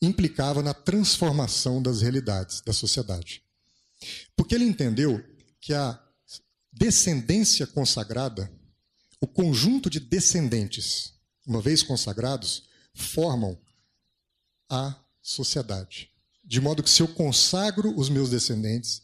[0.00, 3.42] implicava na transformação das realidades da sociedade.
[4.36, 5.20] Porque ele entendeu
[5.60, 6.00] que a
[6.78, 8.50] descendência consagrada,
[9.20, 11.12] o conjunto de descendentes,
[11.44, 13.58] uma vez consagrados, formam
[14.70, 16.10] a sociedade.
[16.44, 19.02] De modo que se eu consagro os meus descendentes,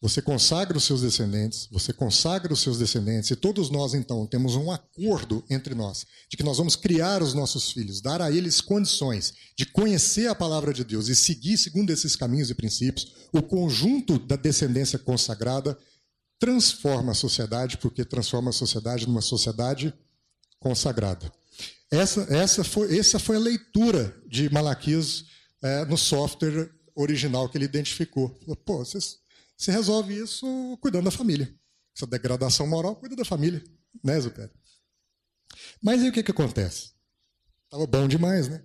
[0.00, 4.56] você consagra os seus descendentes, você consagra os seus descendentes, e todos nós, então, temos
[4.56, 8.60] um acordo entre nós, de que nós vamos criar os nossos filhos, dar a eles
[8.60, 13.42] condições de conhecer a palavra de Deus e seguir segundo esses caminhos e princípios, o
[13.42, 15.78] conjunto da descendência consagrada
[16.42, 19.94] transforma a sociedade, porque transforma a sociedade numa sociedade
[20.58, 21.32] consagrada.
[21.88, 25.26] Essa, essa, foi, essa foi a leitura de Malaquias
[25.62, 28.28] é, no software original que ele identificou.
[28.64, 31.54] Pô, você resolve isso cuidando da família.
[31.96, 33.62] Essa degradação moral cuida da família,
[34.02, 34.50] né, Zupério?
[35.80, 36.90] Mas aí o que, que acontece?
[37.66, 38.64] Estava bom demais, né?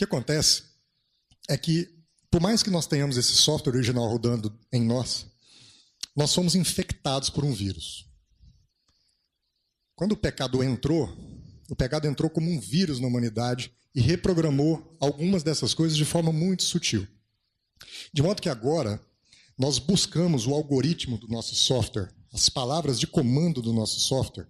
[0.00, 0.64] que acontece
[1.46, 1.99] é que,
[2.30, 5.26] por mais que nós tenhamos esse software original rodando em nós,
[6.14, 8.06] nós somos infectados por um vírus.
[9.96, 11.08] Quando o pecado entrou,
[11.68, 16.32] o pecado entrou como um vírus na humanidade e reprogramou algumas dessas coisas de forma
[16.32, 17.06] muito sutil.
[18.12, 19.00] De modo que agora
[19.58, 24.48] nós buscamos o algoritmo do nosso software, as palavras de comando do nosso software,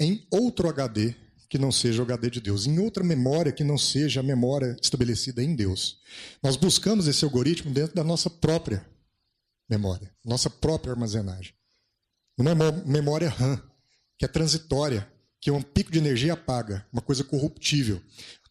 [0.00, 1.14] em outro HD
[1.48, 4.76] que não seja o HD de Deus, em outra memória que não seja a memória
[4.80, 5.98] estabelecida em Deus.
[6.42, 8.86] Nós buscamos esse algoritmo dentro da nossa própria
[9.68, 11.54] memória, nossa própria armazenagem.
[12.38, 12.54] Uma
[12.84, 13.60] memória RAM,
[14.18, 18.00] que é transitória, que um pico de energia apaga, uma coisa corruptível.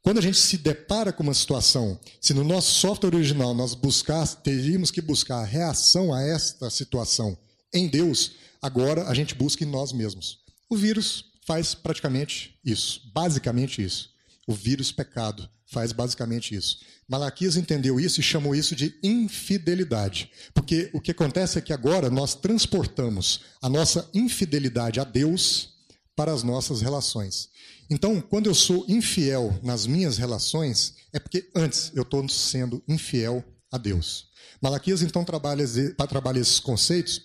[0.01, 4.25] Quando a gente se depara com uma situação, se no nosso software original nós buscar,
[4.27, 7.37] teríamos que buscar a reação a esta situação
[7.73, 10.39] em Deus, agora a gente busca em nós mesmos.
[10.69, 14.09] O vírus faz praticamente isso, basicamente isso.
[14.47, 16.79] O vírus pecado faz basicamente isso.
[17.07, 20.31] Malaquias entendeu isso e chamou isso de infidelidade.
[20.53, 25.73] Porque o que acontece é que agora nós transportamos a nossa infidelidade a Deus
[26.15, 27.49] para as nossas relações.
[27.89, 33.43] Então, quando eu sou infiel nas minhas relações, é porque antes eu estou sendo infiel
[33.71, 34.27] a Deus.
[34.61, 35.65] Malaquias então trabalha,
[36.09, 37.21] trabalha esses conceitos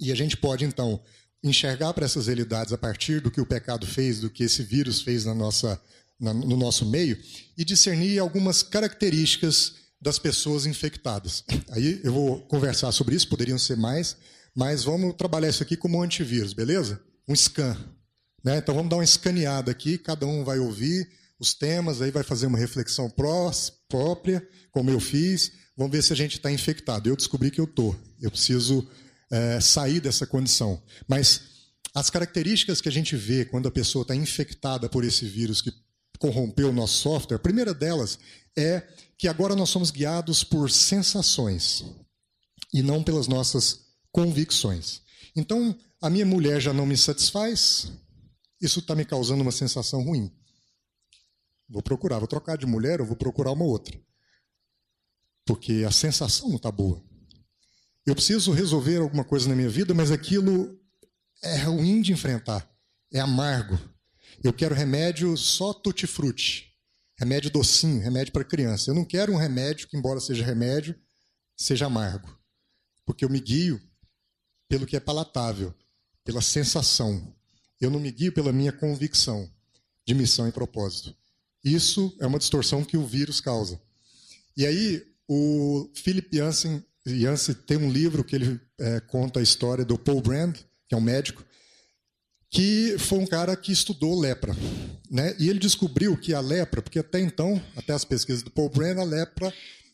[0.00, 1.00] e a gente pode então
[1.42, 5.00] enxergar para essas realidades a partir do que o pecado fez, do que esse vírus
[5.00, 5.80] fez na nossa,
[6.18, 7.18] na, no nosso meio
[7.56, 11.44] e discernir algumas características das pessoas infectadas.
[11.70, 14.16] Aí eu vou conversar sobre isso, poderiam ser mais,
[14.54, 17.00] mas vamos trabalhar isso aqui como um antivírus, beleza?
[17.28, 17.76] Um scan.
[18.44, 18.58] Né?
[18.58, 22.46] Então vamos dar uma escaneada aqui, cada um vai ouvir os temas, aí vai fazer
[22.46, 25.52] uma reflexão prós, própria, como eu fiz.
[25.76, 27.08] Vamos ver se a gente está infectado.
[27.08, 27.96] Eu descobri que eu estou.
[28.20, 28.88] Eu preciso
[29.30, 30.82] é, sair dessa condição.
[31.06, 31.42] Mas
[31.94, 35.72] as características que a gente vê quando a pessoa está infectada por esse vírus que
[36.18, 38.18] corrompeu o nosso software, a primeira delas
[38.56, 38.86] é
[39.16, 41.84] que agora nós somos guiados por sensações
[42.72, 45.02] e não pelas nossas convicções.
[45.34, 47.92] Então, a minha mulher já não me satisfaz,
[48.60, 50.32] isso está me causando uma sensação ruim.
[51.68, 54.00] Vou procurar, vou trocar de mulher ou vou procurar uma outra.
[55.44, 57.07] Porque a sensação não está boa.
[58.08, 60.80] Eu preciso resolver alguma coisa na minha vida, mas aquilo
[61.42, 62.66] é ruim de enfrentar,
[63.12, 63.78] é amargo.
[64.42, 66.74] Eu quero remédio só tutti-frutti,
[67.18, 68.90] remédio docinho, remédio para criança.
[68.90, 70.98] Eu não quero um remédio que, embora seja remédio,
[71.54, 72.34] seja amargo,
[73.04, 73.78] porque eu me guio
[74.70, 75.74] pelo que é palatável,
[76.24, 77.36] pela sensação.
[77.78, 79.52] Eu não me guio pela minha convicção
[80.06, 81.14] de missão e propósito.
[81.62, 83.78] Isso é uma distorção que o vírus causa.
[84.56, 89.84] E aí, o Philip Jansen, Jansen tem um livro que ele é, conta a história
[89.84, 90.56] do Paul Brand,
[90.88, 91.44] que é um médico,
[92.50, 94.54] que foi um cara que estudou lepra.
[95.10, 95.34] Né?
[95.38, 98.98] E ele descobriu que a lepra, porque até então, até as pesquisas do Paul Brand,
[98.98, 99.52] a lepra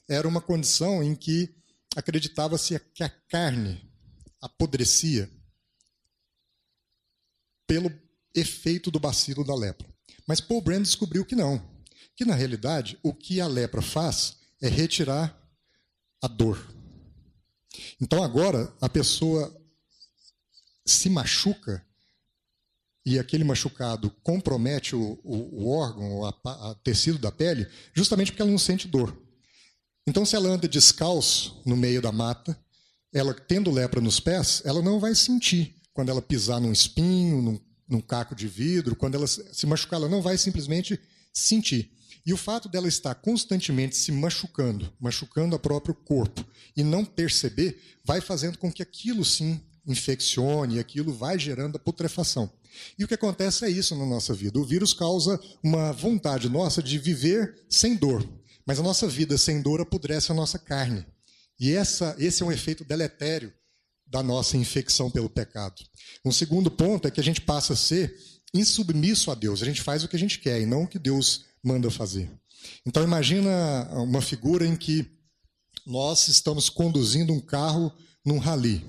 [0.09, 1.55] era uma condição em que
[1.97, 3.81] acreditava-se que a carne
[4.41, 5.31] apodrecia
[7.67, 7.91] pelo
[8.35, 9.89] efeito do bacilo da lepra.
[10.27, 11.63] Mas Paul Brand descobriu que não.
[12.17, 15.37] Que na realidade, o que a lepra faz é retirar
[16.23, 16.75] a dor.
[18.01, 19.55] Então agora a pessoa
[20.87, 21.85] se machuca
[23.07, 28.51] e aquele machucado compromete o, o, o órgão, o tecido da pele, justamente porque ela
[28.51, 29.17] não sente dor.
[30.07, 32.59] Então, se ela anda descalço no meio da mata,
[33.13, 37.61] ela tendo lepra nos pés, ela não vai sentir quando ela pisar num espinho, num,
[37.89, 40.99] num caco de vidro, quando ela se machucar, ela não vai simplesmente
[41.33, 41.93] sentir.
[42.27, 46.45] E o fato dela estar constantemente se machucando, machucando o próprio corpo,
[46.77, 52.51] e não perceber, vai fazendo com que aquilo sim infeccione, aquilo vai gerando a putrefação.
[52.99, 54.59] E o que acontece é isso na nossa vida.
[54.59, 58.27] O vírus causa uma vontade nossa de viver sem dor.
[58.67, 61.07] Mas a nossa vida sem dor apodrece a nossa carne.
[61.61, 63.53] E essa, esse é um efeito deletério
[64.07, 65.83] da nossa infecção pelo pecado.
[66.25, 68.17] Um segundo ponto é que a gente passa a ser
[68.53, 69.63] insubmisso a Deus.
[69.63, 72.31] A gente faz o que a gente quer e não o que Deus manda fazer.
[72.87, 75.11] Então imagina uma figura em que
[75.87, 77.93] nós estamos conduzindo um carro
[78.25, 78.85] num rally.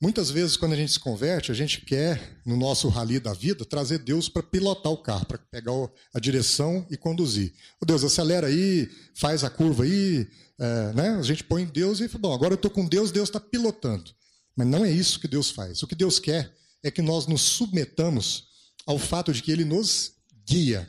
[0.00, 3.64] Muitas vezes, quando a gente se converte, a gente quer, no nosso rally da vida,
[3.64, 5.72] trazer Deus para pilotar o carro, para pegar
[6.12, 7.54] a direção e conduzir.
[7.80, 10.28] Oh, Deus, acelera aí, faz a curva aí.
[10.58, 11.08] É, né?
[11.10, 14.10] A gente põe Deus e fala, bom, agora eu estou com Deus, Deus está pilotando.
[14.56, 15.82] Mas não é isso que Deus faz.
[15.82, 16.52] O que Deus quer
[16.82, 18.48] é que nós nos submetamos
[18.86, 20.12] ao fato de que Ele nos
[20.46, 20.88] guia,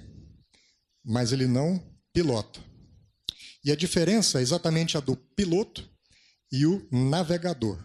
[1.06, 1.82] mas Ele não
[2.12, 2.60] pilota.
[3.64, 5.88] E a diferença é exatamente a do piloto
[6.52, 7.78] e o navegador.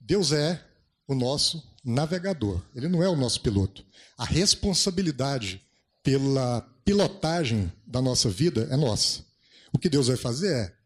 [0.00, 0.62] Deus é
[1.06, 3.84] o nosso navegador, ele não é o nosso piloto.
[4.16, 5.64] A responsabilidade
[6.02, 9.24] pela pilotagem da nossa vida é nossa.
[9.72, 10.76] O que Deus vai fazer é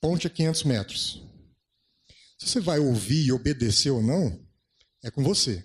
[0.00, 1.22] ponte a 500 metros.
[2.38, 4.40] Se você vai ouvir e obedecer ou não,
[5.02, 5.62] é com você.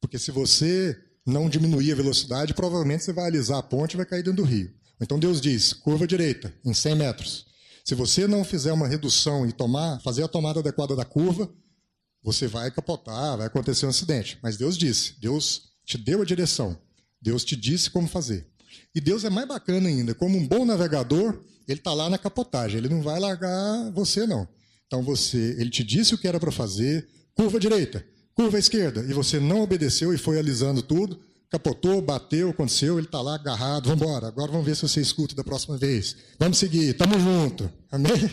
[0.00, 0.98] Porque se você
[1.30, 4.48] não diminuir a velocidade, provavelmente você vai alisar a ponte e vai cair dentro do
[4.48, 4.70] rio.
[5.00, 7.46] Então Deus diz, curva direita, em 100 metros.
[7.84, 11.50] Se você não fizer uma redução e tomar, fazer a tomada adequada da curva,
[12.22, 14.38] você vai capotar, vai acontecer um acidente.
[14.42, 16.78] Mas Deus disse, Deus te deu a direção,
[17.20, 18.46] Deus te disse como fazer.
[18.94, 22.78] E Deus é mais bacana ainda, como um bom navegador, ele está lá na capotagem,
[22.78, 24.46] ele não vai largar você não.
[24.86, 28.04] Então você, ele te disse o que era para fazer, curva direita,
[28.40, 31.20] curva esquerda, e você não obedeceu e foi alisando tudo,
[31.50, 35.34] capotou, bateu, aconteceu, ele está lá agarrado, vamos embora, agora vamos ver se você escuta
[35.34, 36.16] da próxima vez.
[36.38, 37.70] Vamos seguir, estamos junto.
[37.92, 38.30] Amém?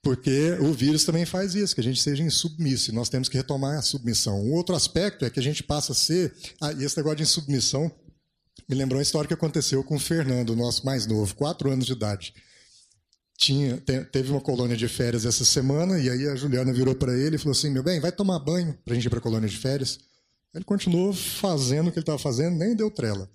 [0.00, 3.78] Porque o vírus também faz isso, que a gente seja insubmisso, nós temos que retomar
[3.78, 4.40] a submissão.
[4.40, 7.24] Um outro aspecto é que a gente passa a ser, ah, e esse negócio de
[7.24, 7.90] insubmissão
[8.68, 11.94] me lembrou uma história que aconteceu com o Fernando, nosso mais novo, quatro anos de
[11.94, 12.32] idade.
[13.38, 13.76] Tinha,
[14.10, 17.38] teve uma colônia de férias essa semana, e aí a Juliana virou para ele e
[17.38, 19.56] falou assim: Meu bem, vai tomar banho para a gente ir para a colônia de
[19.56, 20.00] férias.
[20.52, 23.30] Ele continuou fazendo o que ele estava fazendo, nem deu trela.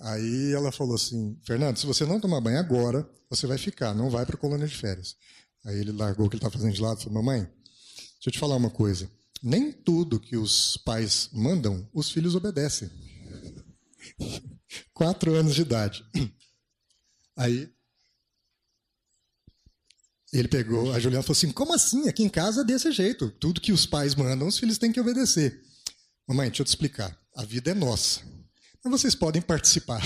[0.00, 4.10] Aí ela falou assim: Fernando, se você não tomar banho agora, você vai ficar, não
[4.10, 5.14] vai para a colônia de férias.
[5.64, 8.32] Aí ele largou o que ele estava fazendo de lado e falou: Mamãe, deixa eu
[8.32, 9.08] te falar uma coisa.
[9.40, 12.90] Nem tudo que os pais mandam, os filhos obedecem.
[14.92, 16.04] Quatro anos de idade.
[17.36, 17.70] Aí
[20.32, 22.08] ele pegou, a Juliana falou assim: como assim?
[22.08, 23.30] Aqui em casa é desse jeito.
[23.40, 25.60] Tudo que os pais mandam, os filhos têm que obedecer.
[26.26, 27.16] Mamãe, deixa eu te explicar.
[27.34, 28.20] A vida é nossa.
[28.84, 30.02] Mas vocês podem participar.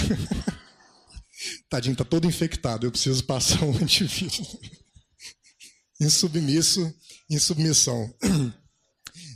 [1.68, 2.86] Tadinho, tá todo infectado.
[2.86, 4.56] Eu preciso passar um antivírus.
[6.00, 6.94] Insubmisso,
[7.28, 8.12] insubmissão.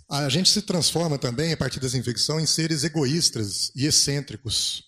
[0.08, 4.84] A gente se transforma também, a partir dessa infecção, em seres egoístas e excêntricos.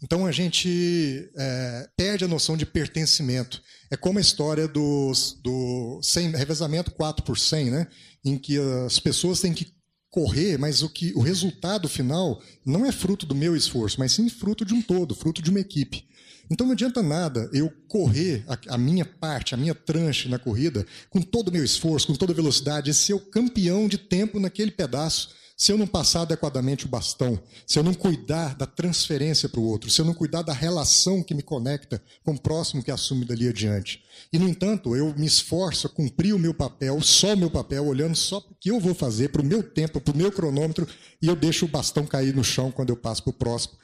[0.00, 3.60] Então a gente é, perde a noção de pertencimento.
[3.92, 5.12] É como a história do,
[5.42, 7.86] do 100, revezamento 4 por 100, né?
[8.24, 9.74] em que as pessoas têm que
[10.10, 14.30] correr, mas o, que, o resultado final não é fruto do meu esforço, mas sim
[14.30, 16.06] fruto de um todo, fruto de uma equipe.
[16.50, 20.86] Então não adianta nada eu correr a, a minha parte, a minha tranche na corrida,
[21.10, 24.40] com todo o meu esforço, com toda a velocidade, e ser o campeão de tempo
[24.40, 29.48] naquele pedaço, se eu não passar adequadamente o bastão, se eu não cuidar da transferência
[29.48, 32.82] para o outro, se eu não cuidar da relação que me conecta com o próximo
[32.82, 34.02] que assume dali adiante.
[34.32, 37.86] E, no entanto, eu me esforço a cumprir o meu papel, só o meu papel,
[37.86, 40.86] olhando só o que eu vou fazer, para o meu tempo, para o meu cronômetro,
[41.20, 43.74] e eu deixo o bastão cair no chão quando eu passo para o próximo.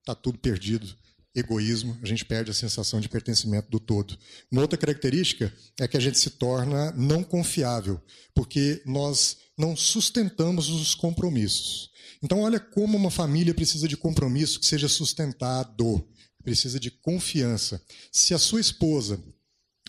[0.00, 0.98] Está tudo perdido.
[1.32, 4.18] Egoísmo, a gente perde a sensação de pertencimento do todo.
[4.50, 8.00] Uma outra característica é que a gente se torna não confiável,
[8.34, 11.90] porque nós não sustentamos os compromissos.
[12.22, 16.04] Então, olha como uma família precisa de compromisso que seja sustentado,
[16.42, 17.82] precisa de confiança.
[18.10, 19.22] Se a sua esposa,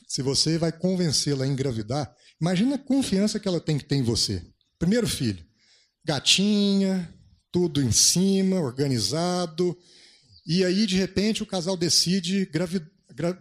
[0.07, 4.03] se você vai convencê-la a engravidar, imagina a confiança que ela tem que ter em
[4.03, 4.43] você.
[4.78, 5.43] Primeiro filho,
[6.03, 7.11] gatinha,
[7.51, 9.78] tudo em cima, organizado,
[10.45, 12.49] e aí, de repente, o casal decide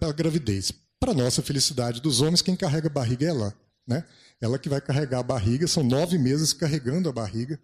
[0.00, 0.72] a gravidez.
[0.98, 3.54] Para nossa felicidade dos homens, quem carrega a barriga é ela.
[3.86, 4.04] Né?
[4.40, 7.60] Ela que vai carregar a barriga, são nove meses carregando a barriga.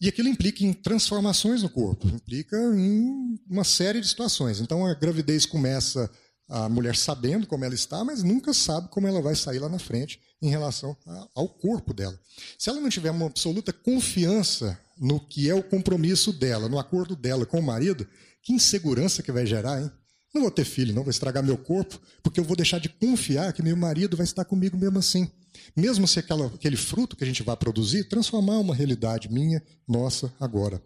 [0.00, 4.60] E aquilo implica em transformações no corpo, implica em uma série de situações.
[4.60, 6.08] Então a gravidez começa
[6.48, 9.78] a mulher sabendo como ela está, mas nunca sabe como ela vai sair lá na
[9.78, 10.96] frente em relação
[11.34, 12.18] ao corpo dela.
[12.58, 17.14] Se ela não tiver uma absoluta confiança no que é o compromisso dela, no acordo
[17.14, 18.06] dela com o marido,
[18.42, 19.90] que insegurança que vai gerar, hein?
[20.34, 23.52] Não vou ter filho, não vou estragar meu corpo, porque eu vou deixar de confiar
[23.52, 25.30] que meu marido vai estar comigo mesmo assim.
[25.76, 30.32] Mesmo se aquela, aquele fruto que a gente vai produzir transformar uma realidade minha, nossa,
[30.40, 30.82] agora.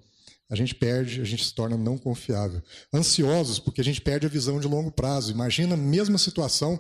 [0.51, 2.63] A gente perde, a gente se torna não confiável.
[2.93, 5.31] Ansiosos, porque a gente perde a visão de longo prazo.
[5.31, 6.79] Imagina a mesma situação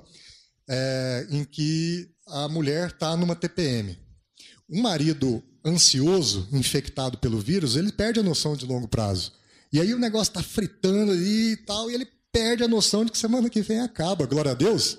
[0.69, 3.99] é, em que a mulher está numa TPM.
[4.69, 9.33] Um marido ansioso, infectado pelo vírus, ele perde a noção de longo prazo.
[9.73, 13.13] E aí o negócio está fritando ali e tal, e ele perde a noção de
[13.13, 14.27] que semana que vem acaba.
[14.27, 14.99] Glória a Deus.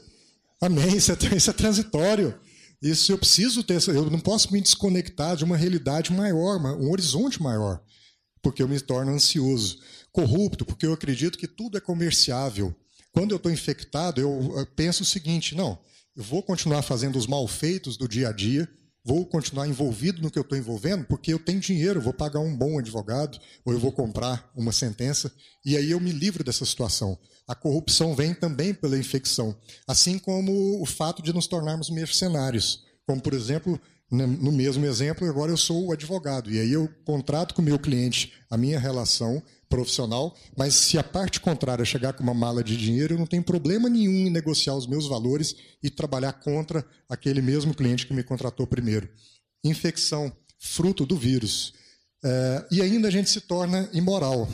[0.62, 0.96] Amém.
[0.96, 2.34] Isso é, isso é transitório.
[2.84, 7.42] Isso eu preciso ter, eu não posso me desconectar de uma realidade maior, um horizonte
[7.42, 7.82] maior,
[8.42, 9.80] porque eu me torno ansioso,
[10.12, 12.76] corrupto, porque eu acredito que tudo é comerciável.
[13.14, 15.80] Quando eu estou infectado, eu penso o seguinte: não,
[16.14, 18.70] eu vou continuar fazendo os malfeitos do dia a dia,
[19.06, 22.56] vou continuar envolvido no que eu estou envolvendo, porque eu tenho dinheiro, vou pagar um
[22.56, 25.32] bom advogado, ou eu vou comprar uma sentença,
[25.66, 27.18] e aí eu me livro dessa situação.
[27.48, 29.56] A corrupção vem também pela infecção,
[29.88, 33.80] assim como o fato de nos tornarmos mercenários, como, por exemplo,
[34.10, 36.52] no mesmo exemplo, agora eu sou o advogado.
[36.52, 39.42] E aí eu contrato com o meu cliente a minha relação
[39.74, 43.42] profissional, mas se a parte contrária chegar com uma mala de dinheiro, eu não tenho
[43.42, 48.22] problema nenhum em negociar os meus valores e trabalhar contra aquele mesmo cliente que me
[48.22, 49.10] contratou primeiro.
[49.64, 51.74] Infecção, fruto do vírus.
[52.24, 54.48] É, e ainda a gente se torna imoral,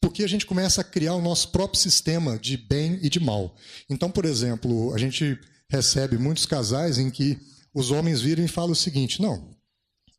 [0.00, 3.56] porque a gente começa a criar o nosso próprio sistema de bem e de mal.
[3.90, 5.36] Então, por exemplo, a gente
[5.68, 7.36] recebe muitos casais em que
[7.74, 9.56] os homens viram e falam o seguinte: não,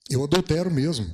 [0.09, 1.09] eu adultero mesmo,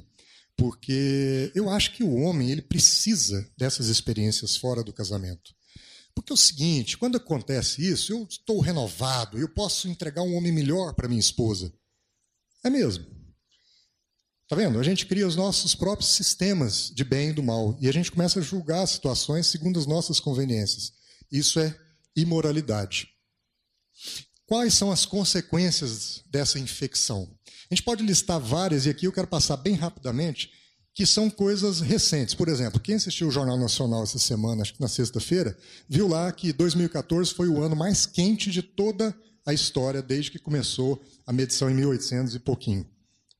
[0.59, 5.55] porque eu acho que o homem ele precisa dessas experiências fora do casamento.
[6.13, 10.51] Porque é o seguinte, quando acontece isso, eu estou renovado, eu posso entregar um homem
[10.51, 11.73] melhor para minha esposa.
[12.61, 13.05] É mesmo.
[14.49, 14.77] Tá vendo?
[14.79, 18.11] A gente cria os nossos próprios sistemas de bem e do mal e a gente
[18.11, 20.91] começa a julgar as situações segundo as nossas conveniências.
[21.31, 21.73] Isso é
[22.17, 23.07] imoralidade.
[24.45, 27.38] Quais são as consequências dessa infecção?
[27.69, 30.51] A gente pode listar várias, e aqui eu quero passar bem rapidamente,
[30.93, 32.33] que são coisas recentes.
[32.33, 35.55] Por exemplo, quem assistiu o Jornal Nacional essa semana, acho que na sexta-feira,
[35.87, 39.15] viu lá que 2014 foi o ano mais quente de toda
[39.45, 42.87] a história, desde que começou a medição em 1800 e pouquinho.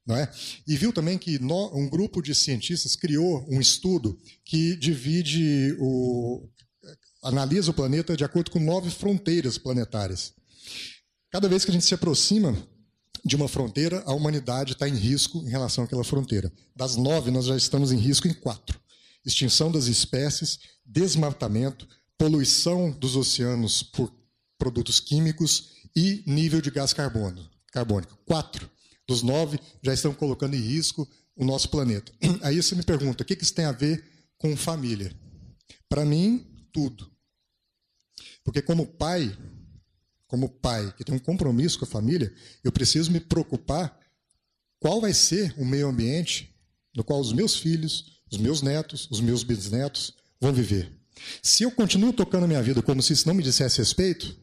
[0.05, 0.31] Não é?
[0.67, 6.47] E viu também que um grupo de cientistas criou um estudo que divide o.
[7.23, 10.33] analisa o planeta de acordo com nove fronteiras planetárias.
[11.31, 12.57] Cada vez que a gente se aproxima
[13.23, 16.51] de uma fronteira, a humanidade está em risco em relação àquela fronteira.
[16.75, 18.79] Das nove, nós já estamos em risco em quatro:
[19.25, 24.13] extinção das espécies, desmatamento, poluição dos oceanos por
[24.57, 28.17] produtos químicos e nível de gás carbono, carbônico.
[28.25, 28.69] Quatro
[29.07, 32.11] dos nove já estão colocando em risco o nosso planeta.
[32.43, 34.03] Aí você me pergunta: o que isso tem a ver
[34.37, 35.11] com família?
[35.87, 37.09] Para mim, tudo.
[38.43, 39.35] Porque, como pai,
[40.29, 42.31] como pai, que tem um compromisso com a família,
[42.63, 43.99] eu preciso me preocupar
[44.79, 46.55] qual vai ser o meio ambiente
[46.95, 50.91] no qual os meus filhos, os meus netos, os meus bisnetos vão viver.
[51.41, 54.37] Se eu continuo tocando a minha vida como se isso não me dissesse respeito,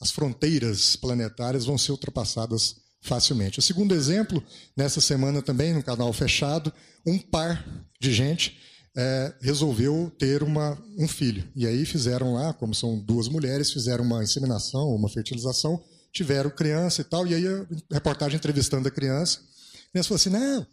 [0.00, 3.58] as fronteiras planetárias vão ser ultrapassadas facilmente.
[3.58, 4.42] O segundo exemplo,
[4.76, 6.72] nessa semana também, no canal fechado,
[7.04, 7.66] um par
[8.00, 8.56] de gente
[9.00, 11.48] é, resolveu ter uma, um filho.
[11.54, 15.80] E aí fizeram lá, como são duas mulheres, fizeram uma inseminação, uma fertilização,
[16.12, 17.24] tiveram criança e tal.
[17.24, 19.38] E aí a reportagem entrevistando a criança.
[19.38, 20.66] A criança falou assim: não,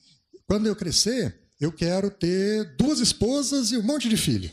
[0.48, 4.50] quando eu crescer, eu quero ter duas esposas e um monte de filho.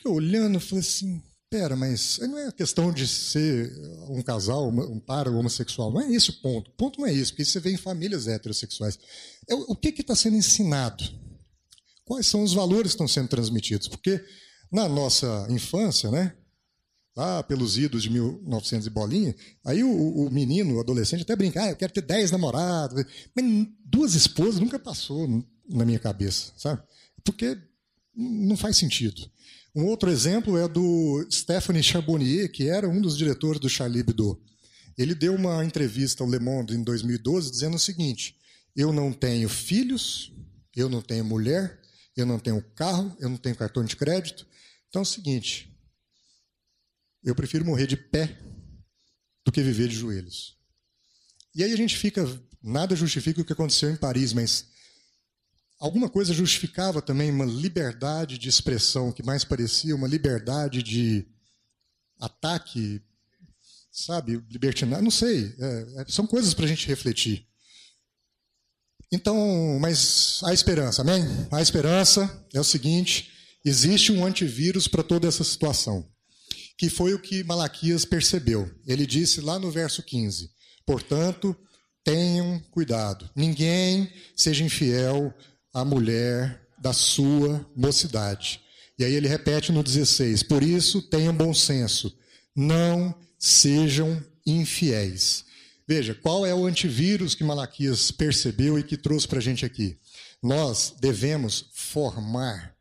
[0.00, 3.70] Que olhando, falei assim: pera, mas não é questão de ser
[4.08, 5.92] um casal, um par homossexual.
[5.92, 6.70] Não é esse o ponto.
[6.70, 8.98] O ponto não é isso, porque você vê em famílias heterossexuais.
[9.46, 11.04] É o que está sendo ensinado?
[12.04, 13.88] Quais são os valores que estão sendo transmitidos.
[13.88, 14.22] Porque
[14.70, 16.34] na nossa infância, né,
[17.16, 19.34] lá pelos idos de 1900 e bolinha,
[19.64, 23.04] aí o, o menino, o adolescente, até brinca, ah, eu quero ter 10 namorados.
[23.34, 23.44] Mas
[23.84, 25.28] duas esposas nunca passou
[25.68, 26.82] na minha cabeça, sabe?
[27.24, 27.56] Porque
[28.14, 29.30] não faz sentido.
[29.74, 34.40] Um outro exemplo é do Stephanie Charbonnier, que era um dos diretores do Charlie Hebdo.
[34.96, 38.36] Ele deu uma entrevista ao Le Monde em 2012 dizendo o seguinte:
[38.76, 40.32] Eu não tenho filhos,
[40.76, 41.80] eu não tenho mulher,
[42.16, 44.46] eu não tenho carro, eu não tenho cartão de crédito.
[44.88, 45.74] Então é o seguinte:
[47.22, 48.38] eu prefiro morrer de pé
[49.44, 50.56] do que viver de joelhos.
[51.54, 52.24] E aí a gente fica,
[52.62, 54.66] nada justifica o que aconteceu em Paris, mas
[55.78, 61.26] alguma coisa justificava também uma liberdade de expressão que mais parecia uma liberdade de
[62.20, 63.02] ataque,
[63.90, 65.54] sabe, libertinário, não sei.
[65.58, 67.46] É, é são coisas para a gente refletir.
[69.14, 71.22] Então, mas há esperança, amém?
[71.52, 73.30] A esperança é o seguinte:
[73.64, 76.04] existe um antivírus para toda essa situação,
[76.76, 78.68] que foi o que Malaquias percebeu.
[78.84, 80.50] Ele disse lá no verso 15:
[80.84, 81.56] Portanto,
[82.02, 85.32] tenham cuidado, ninguém seja infiel
[85.72, 88.60] à mulher da sua mocidade.
[88.98, 92.12] E aí ele repete no 16: Por isso, tenham bom senso,
[92.54, 95.44] não sejam infiéis.
[95.86, 99.98] Veja, qual é o antivírus que Malaquias percebeu e que trouxe para a gente aqui?
[100.42, 102.74] Nós devemos formar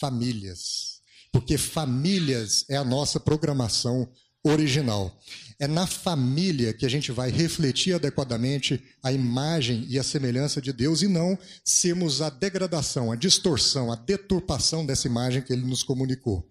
[0.00, 4.08] famílias, porque famílias é a nossa programação
[4.42, 5.20] original.
[5.58, 10.72] É na família que a gente vai refletir adequadamente a imagem e a semelhança de
[10.72, 15.82] Deus e não sermos a degradação, a distorção, a deturpação dessa imagem que ele nos
[15.82, 16.48] comunicou.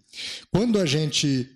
[0.50, 1.48] Quando a gente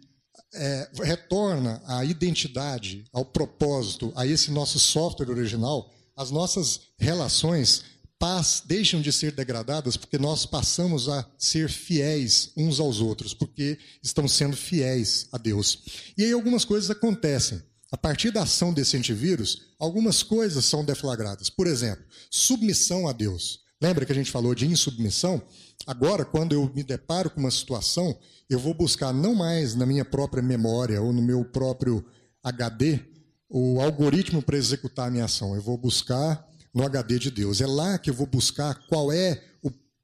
[0.55, 7.85] é, retorna à identidade, ao propósito, a esse nosso software original, as nossas relações
[8.23, 13.77] paz, deixam de ser degradadas porque nós passamos a ser fiéis uns aos outros, porque
[14.01, 15.81] estamos sendo fiéis a Deus.
[16.17, 17.61] E aí algumas coisas acontecem.
[17.91, 21.51] a partir da ação desse antivírus, algumas coisas são deflagradas.
[21.51, 23.61] Por exemplo, submissão a Deus.
[23.83, 25.43] Lembra que a gente falou de insubmissão?
[25.87, 28.17] Agora, quando eu me deparo com uma situação,
[28.55, 32.05] eu vou buscar não mais na minha própria memória ou no meu próprio
[32.43, 33.01] HD
[33.49, 35.55] o algoritmo para executar a minha ação.
[35.55, 37.61] Eu vou buscar no HD de Deus.
[37.61, 39.43] É lá que eu vou buscar qual é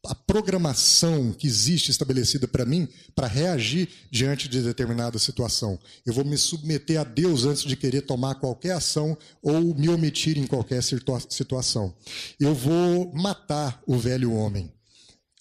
[0.06, 5.78] a programação que existe estabelecida para mim para reagir diante de determinada situação.
[6.06, 10.38] Eu vou me submeter a Deus antes de querer tomar qualquer ação ou me omitir
[10.38, 11.94] em qualquer situa situação.
[12.38, 14.72] Eu vou matar o velho homem.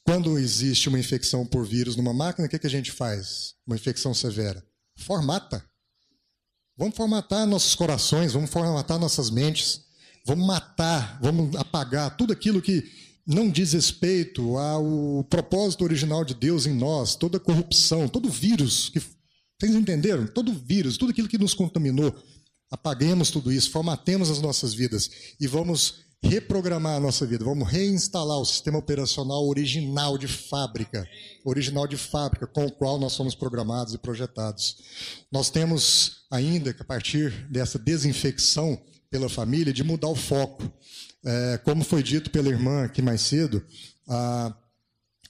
[0.07, 3.55] Quando existe uma infecção por vírus numa máquina, o que, que a gente faz?
[3.67, 4.65] Uma infecção severa.
[4.95, 5.61] Formata.
[6.77, 9.81] Vamos formatar nossos corações, vamos formatar nossas mentes,
[10.25, 12.89] vamos matar, vamos apagar tudo aquilo que
[13.27, 19.01] não diz respeito ao propósito original de Deus em nós, toda corrupção, todo vírus que
[19.59, 20.25] vocês entenderam?
[20.25, 22.15] Todo vírus, tudo aquilo que nos contaminou,
[22.71, 28.37] apaguemos tudo isso, formatemos as nossas vidas e vamos reprogramar a nossa vida, vamos reinstalar
[28.37, 31.07] o sistema operacional original de fábrica,
[31.45, 34.77] original de fábrica com o qual nós somos programados e projetados.
[35.31, 40.63] Nós temos ainda que a partir dessa desinfecção pela família de mudar o foco
[41.25, 43.65] é, como foi dito pela irmã aqui mais cedo,
[44.07, 44.55] a,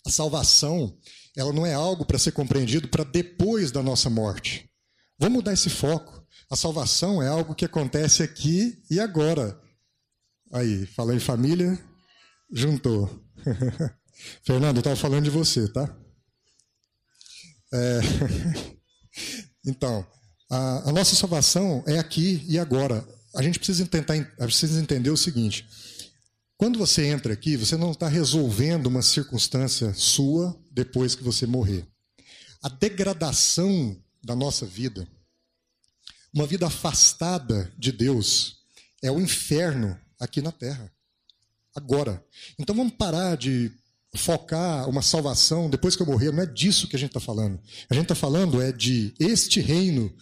[0.06, 0.96] a salvação
[1.36, 4.70] ela não é algo para ser compreendido para depois da nossa morte.
[5.20, 6.24] Vamos mudar esse foco.
[6.50, 9.60] A salvação é algo que acontece aqui e agora.
[10.52, 11.78] Aí, falei em família,
[12.52, 13.10] juntou.
[14.44, 15.96] Fernando, eu estava falando de você, tá?
[17.74, 18.00] É...
[19.66, 20.08] então,
[20.50, 23.06] a, a, nossa salvação é aqui e agora.
[23.36, 25.68] A gente precisa tentar, precisa entender o seguinte:
[26.56, 31.86] quando você entra aqui, você não está resolvendo uma circunstância sua depois que você morrer.
[32.64, 35.08] A degradação da nossa vida,
[36.34, 38.58] uma vida afastada de Deus,
[39.04, 40.92] é o inferno aqui na terra.
[41.76, 42.24] Agora.
[42.58, 43.72] Então vamos parar de
[44.16, 46.32] focar uma salvação depois que eu morrer.
[46.32, 47.60] Não é disso que a gente está falando.
[47.90, 50.14] A gente está falando é de este reino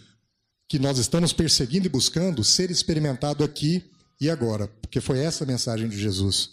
[0.67, 3.83] que nós estamos perseguindo e buscando ser experimentado aqui
[4.19, 4.67] e agora?
[4.81, 6.51] Porque foi essa a mensagem de Jesus.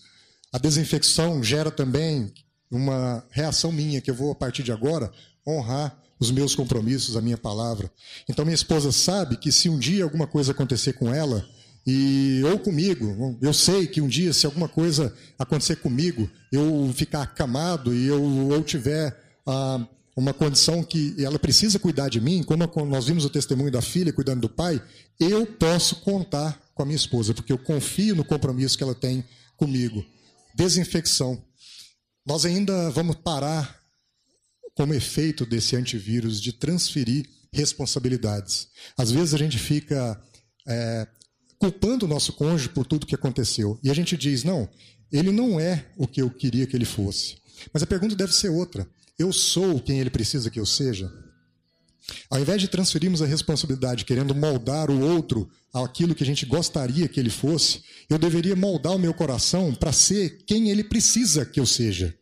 [0.52, 2.32] A desinfecção gera também
[2.70, 5.12] uma reação minha, que eu vou, a partir de agora,
[5.46, 7.90] honrar os meus compromissos, a minha palavra.
[8.28, 11.46] Então, minha esposa sabe que se um dia alguma coisa acontecer com ela,
[11.86, 17.22] e ou comigo, eu sei que um dia, se alguma coisa acontecer comigo, eu ficar
[17.22, 19.16] acamado e eu ou tiver
[19.46, 19.84] ah,
[20.16, 24.12] uma condição que ela precisa cuidar de mim, como nós vimos o testemunho da filha
[24.12, 24.80] cuidando do pai,
[25.18, 29.24] eu posso contar com a minha esposa, porque eu confio no compromisso que ela tem
[29.56, 30.04] comigo.
[30.54, 31.42] Desinfecção.
[32.24, 33.80] Nós ainda vamos parar
[34.74, 38.68] como efeito desse antivírus de transferir responsabilidades.
[38.96, 40.20] Às vezes a gente fica
[40.66, 41.06] é,
[41.62, 43.78] culpando o nosso cônjuge por tudo que aconteceu.
[43.84, 44.68] E a gente diz, não,
[45.12, 47.36] ele não é o que eu queria que ele fosse.
[47.72, 48.84] Mas a pergunta deve ser outra.
[49.16, 51.08] Eu sou quem ele precisa que eu seja?
[52.28, 57.06] Ao invés de transferirmos a responsabilidade querendo moldar o outro aquilo que a gente gostaria
[57.06, 61.60] que ele fosse, eu deveria moldar o meu coração para ser quem ele precisa que
[61.60, 62.12] eu seja.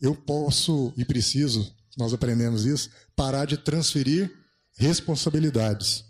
[0.00, 4.30] Eu posso e preciso, nós aprendemos isso, parar de transferir
[4.78, 6.04] responsabilidades.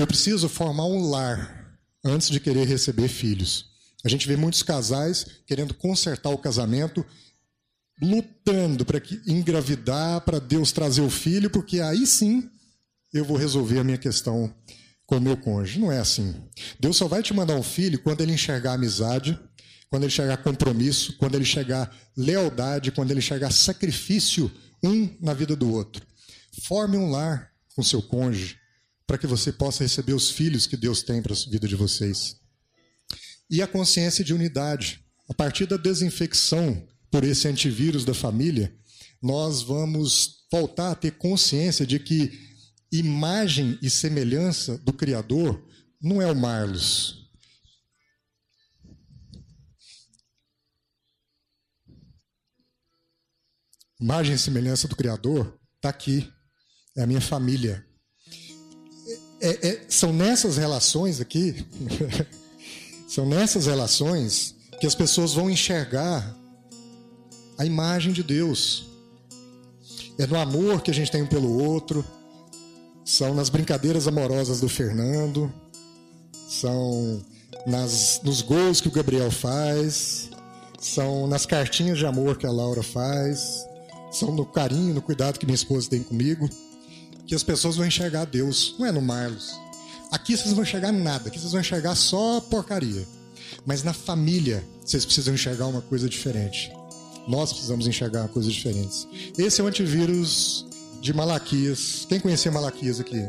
[0.00, 3.66] Eu preciso formar um lar antes de querer receber filhos.
[4.02, 7.04] A gente vê muitos casais querendo consertar o casamento
[8.00, 12.48] lutando para engravidar, para Deus trazer o filho, porque aí sim
[13.12, 14.50] eu vou resolver a minha questão
[15.04, 15.78] com o meu cônjuge.
[15.78, 16.34] Não é assim.
[16.80, 19.38] Deus só vai te mandar um filho quando ele enxergar amizade,
[19.90, 24.50] quando ele enxergar compromisso, quando ele enxergar lealdade, quando ele enxergar sacrifício
[24.82, 26.02] um na vida do outro.
[26.62, 28.59] Forme um lar com seu cônjuge
[29.10, 32.36] para que você possa receber os filhos que Deus tem para a vida de vocês.
[33.50, 35.04] E a consciência de unidade.
[35.28, 38.72] A partir da desinfecção por esse antivírus da família,
[39.20, 42.30] nós vamos voltar a ter consciência de que
[42.92, 45.60] imagem e semelhança do Criador
[46.00, 47.28] não é o Marlos.
[54.00, 56.32] Imagem e semelhança do Criador está aqui,
[56.96, 57.89] é a minha família.
[59.40, 61.64] É, é, são nessas relações aqui,
[63.08, 66.36] são nessas relações que as pessoas vão enxergar
[67.56, 68.86] a imagem de Deus.
[70.18, 72.04] É no amor que a gente tem um pelo outro,
[73.04, 75.52] são nas brincadeiras amorosas do Fernando,
[76.48, 77.22] são
[77.66, 80.30] nas, nos gols que o Gabriel faz,
[80.78, 83.66] são nas cartinhas de amor que a Laura faz,
[84.10, 86.48] são no carinho, no cuidado que minha esposa tem comigo,
[87.30, 88.74] que as pessoas vão enxergar Deus.
[88.76, 89.54] Não é no Marlos,
[90.10, 93.06] Aqui vocês vão enxergar nada, aqui vocês vão enxergar só porcaria.
[93.64, 96.72] Mas na família, vocês precisam enxergar uma coisa diferente.
[97.28, 99.06] Nós precisamos enxergar coisas diferentes.
[99.38, 100.66] Esse é o antivírus
[101.00, 102.04] de Malaquias.
[102.08, 103.24] Quem conhecia Malaquias aqui?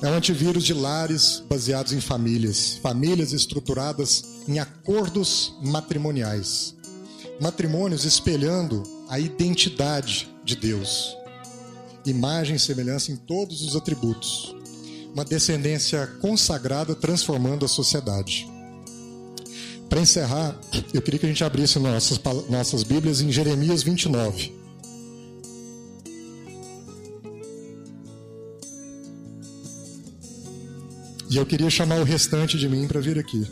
[0.00, 6.74] É um antivírus de lares baseados em famílias, famílias estruturadas em acordos matrimoniais.
[7.38, 11.14] Matrimônios espelhando a identidade de Deus.
[12.06, 14.54] Imagem e semelhança em todos os atributos.
[15.12, 18.46] Uma descendência consagrada transformando a sociedade.
[19.88, 20.58] Para encerrar,
[20.92, 24.52] eu queria que a gente abrisse nossas, nossas Bíblias em Jeremias 29.
[31.30, 33.46] E eu queria chamar o restante de mim para vir aqui.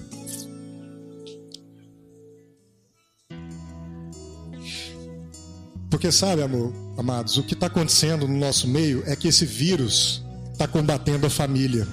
[6.03, 10.21] Porque sabe, amor, amados, o que está acontecendo no nosso meio é que esse vírus
[10.53, 11.87] está combatendo a família.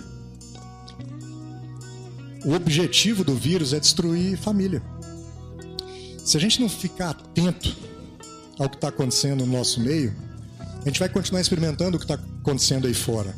[2.43, 4.81] O objetivo do vírus é destruir família.
[6.25, 7.77] Se a gente não ficar atento
[8.57, 10.11] ao que está acontecendo no nosso meio,
[10.59, 13.35] a gente vai continuar experimentando o que está acontecendo aí fora.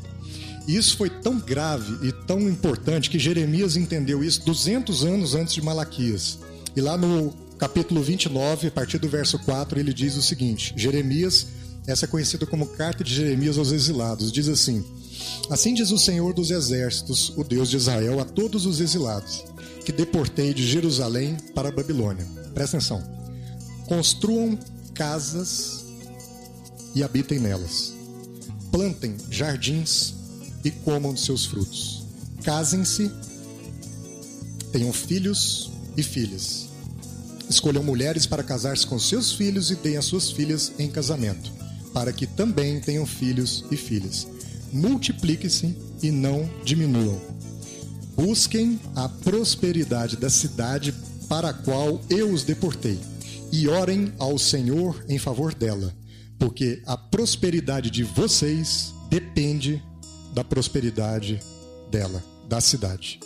[0.69, 5.53] E isso foi tão grave e tão importante que Jeremias entendeu isso 200 anos antes
[5.53, 6.39] de Malaquias.
[6.74, 11.45] E lá no capítulo 29, a partir do verso 4, ele diz o seguinte: Jeremias,
[11.86, 14.84] essa é conhecida como carta de Jeremias aos exilados, diz assim:
[15.47, 19.45] Assim diz o Senhor dos Exércitos, o Deus de Israel, a todos os exilados,
[19.86, 22.26] que deportei de Jerusalém para a Babilônia.
[22.51, 23.03] Presta atenção.
[23.86, 24.57] Construam
[24.95, 25.86] casas
[26.95, 27.93] e habitem nelas.
[28.72, 30.16] Plantem jardins
[30.66, 32.05] e comam dos seus frutos.
[32.43, 33.12] Casem-se,
[34.72, 36.70] tenham filhos e filhas.
[37.51, 41.51] Escolham mulheres para casar-se com seus filhos e deem as suas filhas em casamento,
[41.93, 44.25] para que também tenham filhos e filhas.
[44.71, 47.19] Multipliquem-se e não diminuam.
[48.15, 50.93] Busquem a prosperidade da cidade
[51.27, 52.97] para a qual eu os deportei,
[53.51, 55.93] e orem ao Senhor em favor dela,
[56.39, 59.83] porque a prosperidade de vocês depende
[60.33, 61.37] da prosperidade
[61.91, 63.19] dela, da cidade.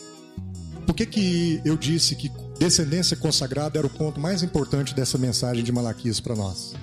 [0.87, 5.63] Por que, que eu disse que descendência consagrada era o ponto mais importante dessa mensagem
[5.63, 6.73] de Malaquias para nós?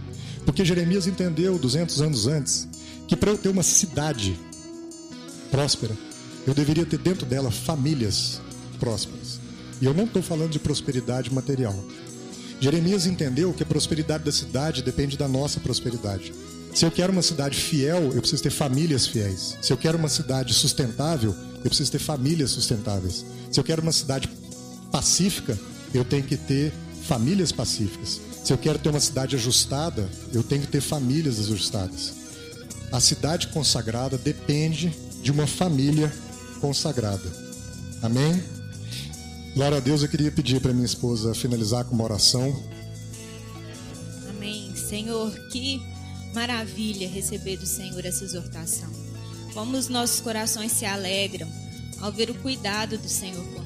[0.44, 2.68] Porque Jeremias entendeu 200 anos antes
[3.06, 4.38] que para eu ter uma cidade
[5.50, 5.96] próspera,
[6.46, 8.40] eu deveria ter dentro dela famílias
[8.80, 9.40] prósperas.
[9.80, 11.74] E eu não estou falando de prosperidade material.
[12.60, 16.32] Jeremias entendeu que a prosperidade da cidade depende da nossa prosperidade.
[16.74, 19.58] Se eu quero uma cidade fiel, eu preciso ter famílias fiéis.
[19.60, 23.26] Se eu quero uma cidade sustentável, eu preciso ter famílias sustentáveis.
[23.50, 24.28] Se eu quero uma cidade
[24.92, 25.58] pacífica,
[25.92, 26.72] eu tenho que ter
[27.08, 28.20] famílias pacíficas.
[28.44, 32.12] Se eu quero ter uma cidade ajustada, eu tenho que ter famílias ajustadas.
[32.92, 36.12] A cidade consagrada depende de uma família
[36.60, 37.28] consagrada.
[38.02, 38.42] Amém?
[39.54, 42.62] Glória a Deus, eu queria pedir para minha esposa finalizar com uma oração.
[44.28, 44.74] Amém.
[44.76, 45.80] Senhor, que
[46.34, 48.90] Maravilha receber do Senhor essa exortação.
[49.52, 51.48] Como os nossos corações se alegram
[52.00, 53.61] ao ver o cuidado do Senhor conosco.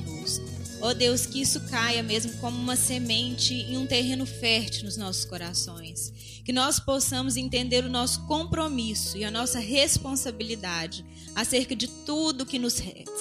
[0.80, 4.96] Ó oh Deus, que isso caia mesmo como uma semente em um terreno fértil nos
[4.96, 6.12] nossos corações.
[6.44, 11.04] Que nós possamos entender o nosso compromisso e a nossa responsabilidade
[11.34, 12.74] acerca de tudo que nos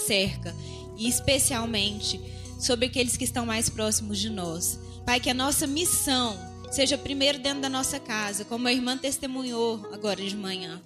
[0.06, 0.56] cerca
[0.98, 2.20] e especialmente
[2.60, 4.80] sobre aqueles que estão mais próximos de nós.
[5.06, 6.38] Pai, que a nossa missão
[6.72, 10.82] seja primeiro dentro da nossa casa, como a irmã testemunhou agora de manhã.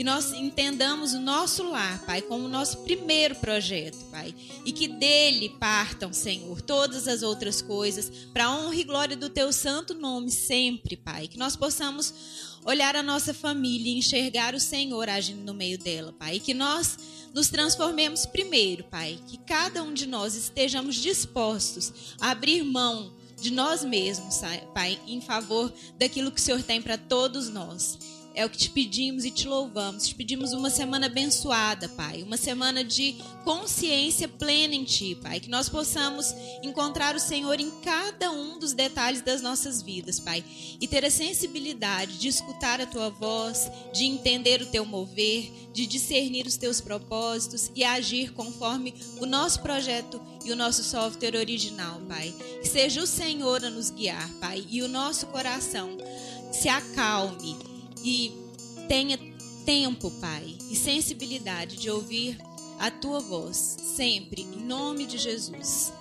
[0.00, 4.34] Que nós entendamos o nosso lar, Pai, como o nosso primeiro projeto, Pai.
[4.64, 9.52] E que dele partam, Senhor, todas as outras coisas, para honra e glória do Teu
[9.52, 11.28] santo nome sempre, Pai.
[11.28, 12.14] Que nós possamos
[12.64, 16.36] olhar a nossa família e enxergar o Senhor agindo no meio dela, Pai.
[16.36, 16.96] E que nós
[17.34, 19.18] nos transformemos primeiro, Pai.
[19.26, 24.40] Que cada um de nós estejamos dispostos a abrir mão de nós mesmos,
[24.72, 27.98] Pai, em favor daquilo que o Senhor tem para todos nós.
[28.40, 30.08] É o que te pedimos e te louvamos.
[30.08, 32.22] Te pedimos uma semana abençoada, Pai.
[32.22, 35.40] Uma semana de consciência plena em Ti, Pai.
[35.40, 40.42] Que nós possamos encontrar o Senhor em cada um dos detalhes das nossas vidas, Pai.
[40.80, 45.86] E ter a sensibilidade de escutar a Tua voz, de entender o Teu mover, de
[45.86, 52.00] discernir os Teus propósitos e agir conforme o nosso projeto e o nosso software original,
[52.08, 52.34] Pai.
[52.62, 54.64] Que seja o Senhor a nos guiar, Pai.
[54.70, 55.98] E o nosso coração
[56.50, 57.69] se acalme
[58.04, 58.32] e
[58.88, 59.18] tenha
[59.64, 62.38] tempo, Pai, e sensibilidade de ouvir
[62.78, 65.92] a tua voz, sempre, em nome de Jesus.